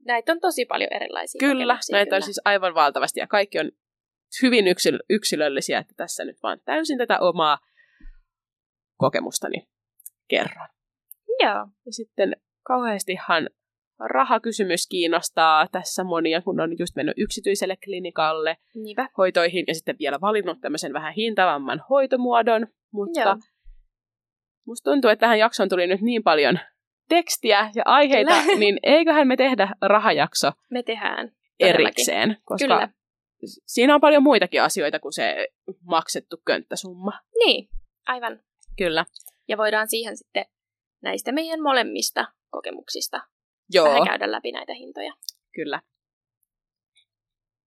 näitä 0.06 0.32
on 0.32 0.40
tosi 0.40 0.64
paljon 0.64 0.92
erilaisia 0.92 1.38
Kyllä, 1.38 1.78
näitä 1.92 2.08
kyllä. 2.08 2.16
on 2.16 2.22
siis 2.22 2.40
aivan 2.44 2.74
valtavasti, 2.74 3.20
ja 3.20 3.26
kaikki 3.26 3.58
on 3.58 3.70
hyvin 4.42 4.64
yksilöllisiä, 5.10 5.78
että 5.78 5.94
tässä 5.96 6.24
nyt 6.24 6.36
vaan 6.42 6.60
täysin 6.64 6.98
tätä 6.98 7.18
omaa 7.20 7.58
kokemustani 8.98 9.68
kerron. 10.28 10.68
Joo. 11.40 11.66
Ja 11.86 11.92
sitten 11.92 12.36
kauheastihan 12.62 13.50
rahakysymys 13.98 14.86
kiinnostaa 14.88 15.66
tässä 15.72 16.04
monia, 16.04 16.42
kun 16.42 16.60
on 16.60 16.78
just 16.78 16.96
mennyt 16.96 17.14
yksityiselle 17.18 17.76
klinikalle 17.84 18.56
Niinpä. 18.74 19.08
hoitoihin 19.18 19.64
ja 19.68 19.74
sitten 19.74 19.96
vielä 19.98 20.20
valinnut 20.20 20.60
tämmöisen 20.60 20.92
vähän 20.92 21.14
hintavamman 21.14 21.82
hoitomuodon, 21.90 22.66
mutta 22.92 23.20
Joo. 23.20 23.36
musta 24.66 24.90
tuntuu, 24.90 25.10
että 25.10 25.20
tähän 25.20 25.38
jaksoon 25.38 25.68
tuli 25.68 25.86
nyt 25.86 26.00
niin 26.00 26.22
paljon 26.22 26.58
tekstiä 27.08 27.70
ja 27.74 27.82
aiheita, 27.86 28.42
Kyllä. 28.42 28.58
niin 28.58 28.78
eiköhän 28.82 29.28
me 29.28 29.36
tehdä 29.36 29.68
rahajakso 29.80 30.52
me 30.70 30.82
tehdään 30.82 31.32
erikseen, 31.60 32.36
koska 32.44 32.66
Kyllä 32.66 32.88
siinä 33.66 33.94
on 33.94 34.00
paljon 34.00 34.22
muitakin 34.22 34.62
asioita 34.62 35.00
kuin 35.00 35.12
se 35.12 35.48
maksettu 35.82 36.36
könttäsumma. 36.46 37.12
Niin, 37.38 37.68
aivan. 38.06 38.40
Kyllä. 38.78 39.04
Ja 39.48 39.56
voidaan 39.56 39.88
siihen 39.88 40.16
sitten 40.16 40.44
näistä 41.02 41.32
meidän 41.32 41.62
molemmista 41.62 42.26
kokemuksista 42.50 43.20
Joo. 43.72 43.88
vähän 43.88 44.08
käydä 44.08 44.30
läpi 44.32 44.52
näitä 44.52 44.74
hintoja. 44.74 45.12
Kyllä. 45.54 45.80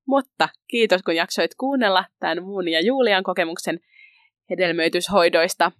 Mutta 0.07 0.49
kiitos, 0.67 1.03
kun 1.03 1.15
jaksoit 1.15 1.55
kuunnella 1.55 2.05
tämän 2.19 2.43
muun 2.43 2.67
ja 2.67 2.85
Julian 2.85 3.23
kokemuksen 3.23 3.79
hedelmöityshoidoista. 4.49 5.71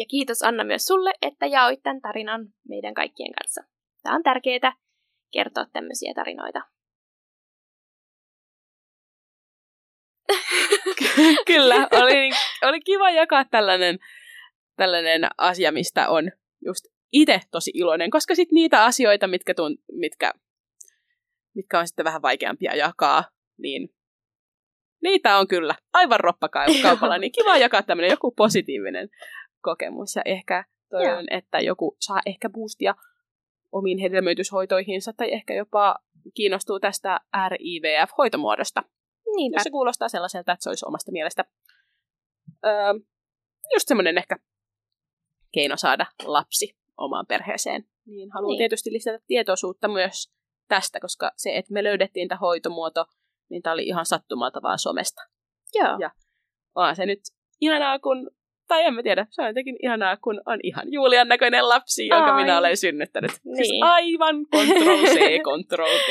Ja 0.00 0.06
kiitos 0.06 0.42
Anna 0.42 0.64
myös 0.64 0.86
sulle, 0.86 1.12
että 1.22 1.46
jaoit 1.46 1.82
tämän 1.82 2.00
tarinan 2.00 2.46
meidän 2.68 2.94
kaikkien 2.94 3.32
kanssa. 3.32 3.62
Tämä 4.02 4.16
on 4.16 4.22
tärkeää 4.22 4.72
kertoa 5.32 5.66
tämmöisiä 5.72 6.12
tarinoita 6.14 6.60
Kyllä, 11.46 11.88
oli, 11.92 12.30
oli 12.62 12.80
kiva 12.80 13.10
jakaa 13.10 13.44
tällainen, 13.44 13.98
tällainen 14.76 15.26
asia, 15.38 15.72
mistä 15.72 16.08
on 16.08 16.30
just 16.64 16.84
itse 17.12 17.40
tosi 17.50 17.70
iloinen, 17.74 18.10
koska 18.10 18.34
sitten 18.34 18.54
niitä 18.54 18.84
asioita, 18.84 19.26
mitkä, 19.26 19.54
tunt, 19.54 19.80
mitkä, 19.92 20.32
mitkä 21.54 21.78
on 21.78 21.86
sitten 21.86 22.04
vähän 22.04 22.22
vaikeampia 22.22 22.76
jakaa, 22.76 23.24
niin 23.58 23.88
niitä 25.02 25.38
on 25.38 25.48
kyllä 25.48 25.74
aivan 25.92 26.20
roppakaupalla, 26.20 27.18
niin 27.20 27.32
kiva 27.32 27.56
jakaa 27.56 27.82
tämmöinen 27.82 28.10
joku 28.10 28.30
positiivinen 28.30 29.08
kokemus 29.60 30.16
ja 30.16 30.22
ehkä 30.24 30.64
toivon, 30.90 31.26
että 31.30 31.60
joku 31.60 31.96
saa 32.00 32.20
ehkä 32.26 32.50
boostia 32.50 32.94
omiin 33.72 33.98
hedelmöityshoitoihinsa 33.98 35.12
tai 35.12 35.32
ehkä 35.32 35.54
jopa 35.54 35.96
kiinnostuu 36.34 36.80
tästä 36.80 37.20
RIVF-hoitomuodosta. 37.48 38.82
Niinpä. 39.36 39.62
Se 39.62 39.70
kuulostaa 39.70 40.08
sellaiselta, 40.08 40.52
että 40.52 40.62
se 40.62 40.70
olisi 40.70 40.86
omasta 40.86 41.12
mielestä 41.12 41.44
öö, 42.64 42.72
just 43.74 43.88
semmoinen 43.88 44.18
ehkä 44.18 44.36
keino 45.52 45.76
saada 45.76 46.06
lapsi 46.24 46.76
omaan 46.96 47.26
perheeseen. 47.26 47.84
Niin 48.06 48.30
haluan 48.30 48.50
niin. 48.50 48.58
tietysti 48.58 48.92
lisätä 48.92 49.18
tietoisuutta 49.26 49.88
myös 49.88 50.32
tästä, 50.68 51.00
koska 51.00 51.32
se, 51.36 51.56
että 51.56 51.72
me 51.72 51.84
löydettiin 51.84 52.28
tämä 52.28 52.38
hoitomuoto, 52.38 53.06
niin 53.48 53.62
tää 53.62 53.72
oli 53.72 53.86
ihan 53.86 54.06
sattumalta 54.06 54.62
vaan 54.62 54.78
somesta. 54.78 55.22
Joo. 55.74 55.96
Ja 56.00 56.10
onhan 56.74 56.96
se 56.96 57.06
nyt 57.06 57.20
ihanaa, 57.60 57.98
kun, 57.98 58.30
tai 58.70 58.84
en 58.84 58.94
mä 58.94 59.02
tiedä, 59.02 59.26
se 59.30 59.42
on 59.42 59.48
jotenkin 59.48 59.76
ihanaa, 59.82 60.16
kun 60.16 60.40
on 60.46 60.58
ihan 60.62 60.92
Julian 60.92 61.28
näköinen 61.28 61.68
lapsi, 61.68 62.08
jonka 62.08 62.34
Ai. 62.34 62.42
minä 62.42 62.58
olen 62.58 62.76
synnyttänyt. 62.76 63.30
Siis 63.30 63.70
Niin. 63.70 63.84
aivan 63.84 64.36
Ctrl 64.56 65.04
C, 65.04 65.18
Ctrl 65.46 65.84
T. 66.06 66.10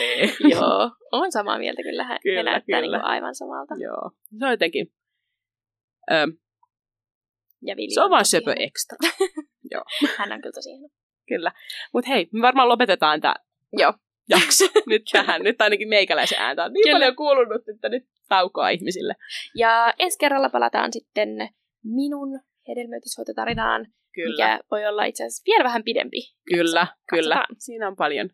Joo, 0.52 0.92
on 1.12 1.32
samaa 1.32 1.58
mieltä 1.58 1.82
kyllä. 1.82 2.04
Hän 2.04 2.20
Kyllä, 2.24 2.44
näyttää 2.52 2.82
kyllä. 2.82 2.82
Niin 2.82 3.02
kuin 3.02 3.12
aivan 3.12 3.36
samalta. 3.36 3.76
Joo. 3.84 4.12
Se 4.40 4.46
on 4.46 4.52
jotenkin, 4.52 4.92
ö, 6.12 6.16
Ja 7.62 7.76
Vili 7.78 7.94
se 7.94 8.02
on 8.02 8.12
vaan 8.12 8.26
söpö 8.26 8.54
ekstra. 8.60 8.98
Hän 10.18 10.32
on 10.32 10.42
kyllä 10.42 10.54
tosi 10.54 10.70
ihana. 10.70 10.88
Kyllä. 11.28 11.52
Mutta 11.94 12.10
hei, 12.10 12.28
me 12.34 12.42
varmaan 12.42 12.70
lopetetaan 12.70 13.22
tämä 13.22 13.36
Joo. 13.74 13.94
jakso 14.30 14.66
nyt 14.90 15.02
tähän. 15.12 15.42
Nyt 15.44 15.62
ainakin 15.62 15.90
meikäläisen 15.90 16.40
ääntä 16.42 16.64
on 16.66 16.74
niin 16.74 16.84
Kyllä. 16.84 16.96
paljon 16.96 17.16
kuulunut, 17.16 17.70
että 17.76 17.90
nyt 17.90 18.04
taukoa 18.30 18.70
ihmisille. 18.70 19.14
Ja 19.56 19.94
ensi 20.00 20.18
kerralla 20.20 20.50
palataan 20.50 20.94
sitten 20.94 21.30
minun 21.84 22.40
hedelmöityshoitotarinaan, 22.70 23.88
Kyllä, 24.16 24.30
mikä 24.32 24.60
voi 24.72 24.86
olla 24.86 25.04
itse 25.06 25.24
asiassa 25.24 25.44
vielä 25.46 25.64
vähän 25.64 25.84
pidempi. 25.84 26.18
kyllä, 26.56 26.88
kyllä. 27.10 27.36
Katsotaan. 27.36 27.56
Siinä 27.60 27.88
on 27.88 27.96
paljon, 27.96 28.30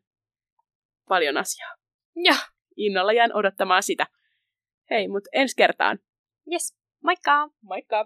paljon 1.09 1.37
asiaa. 1.37 1.75
Joo, 2.15 2.35
Innolla 2.77 3.13
jään 3.13 3.35
odottamaan 3.35 3.83
sitä. 3.83 4.07
Hei, 4.89 5.07
mutta 5.07 5.29
ensi 5.33 5.55
kertaan. 5.57 5.99
yes. 6.51 6.77
Moikka! 7.03 7.49
Moikka! 7.61 8.05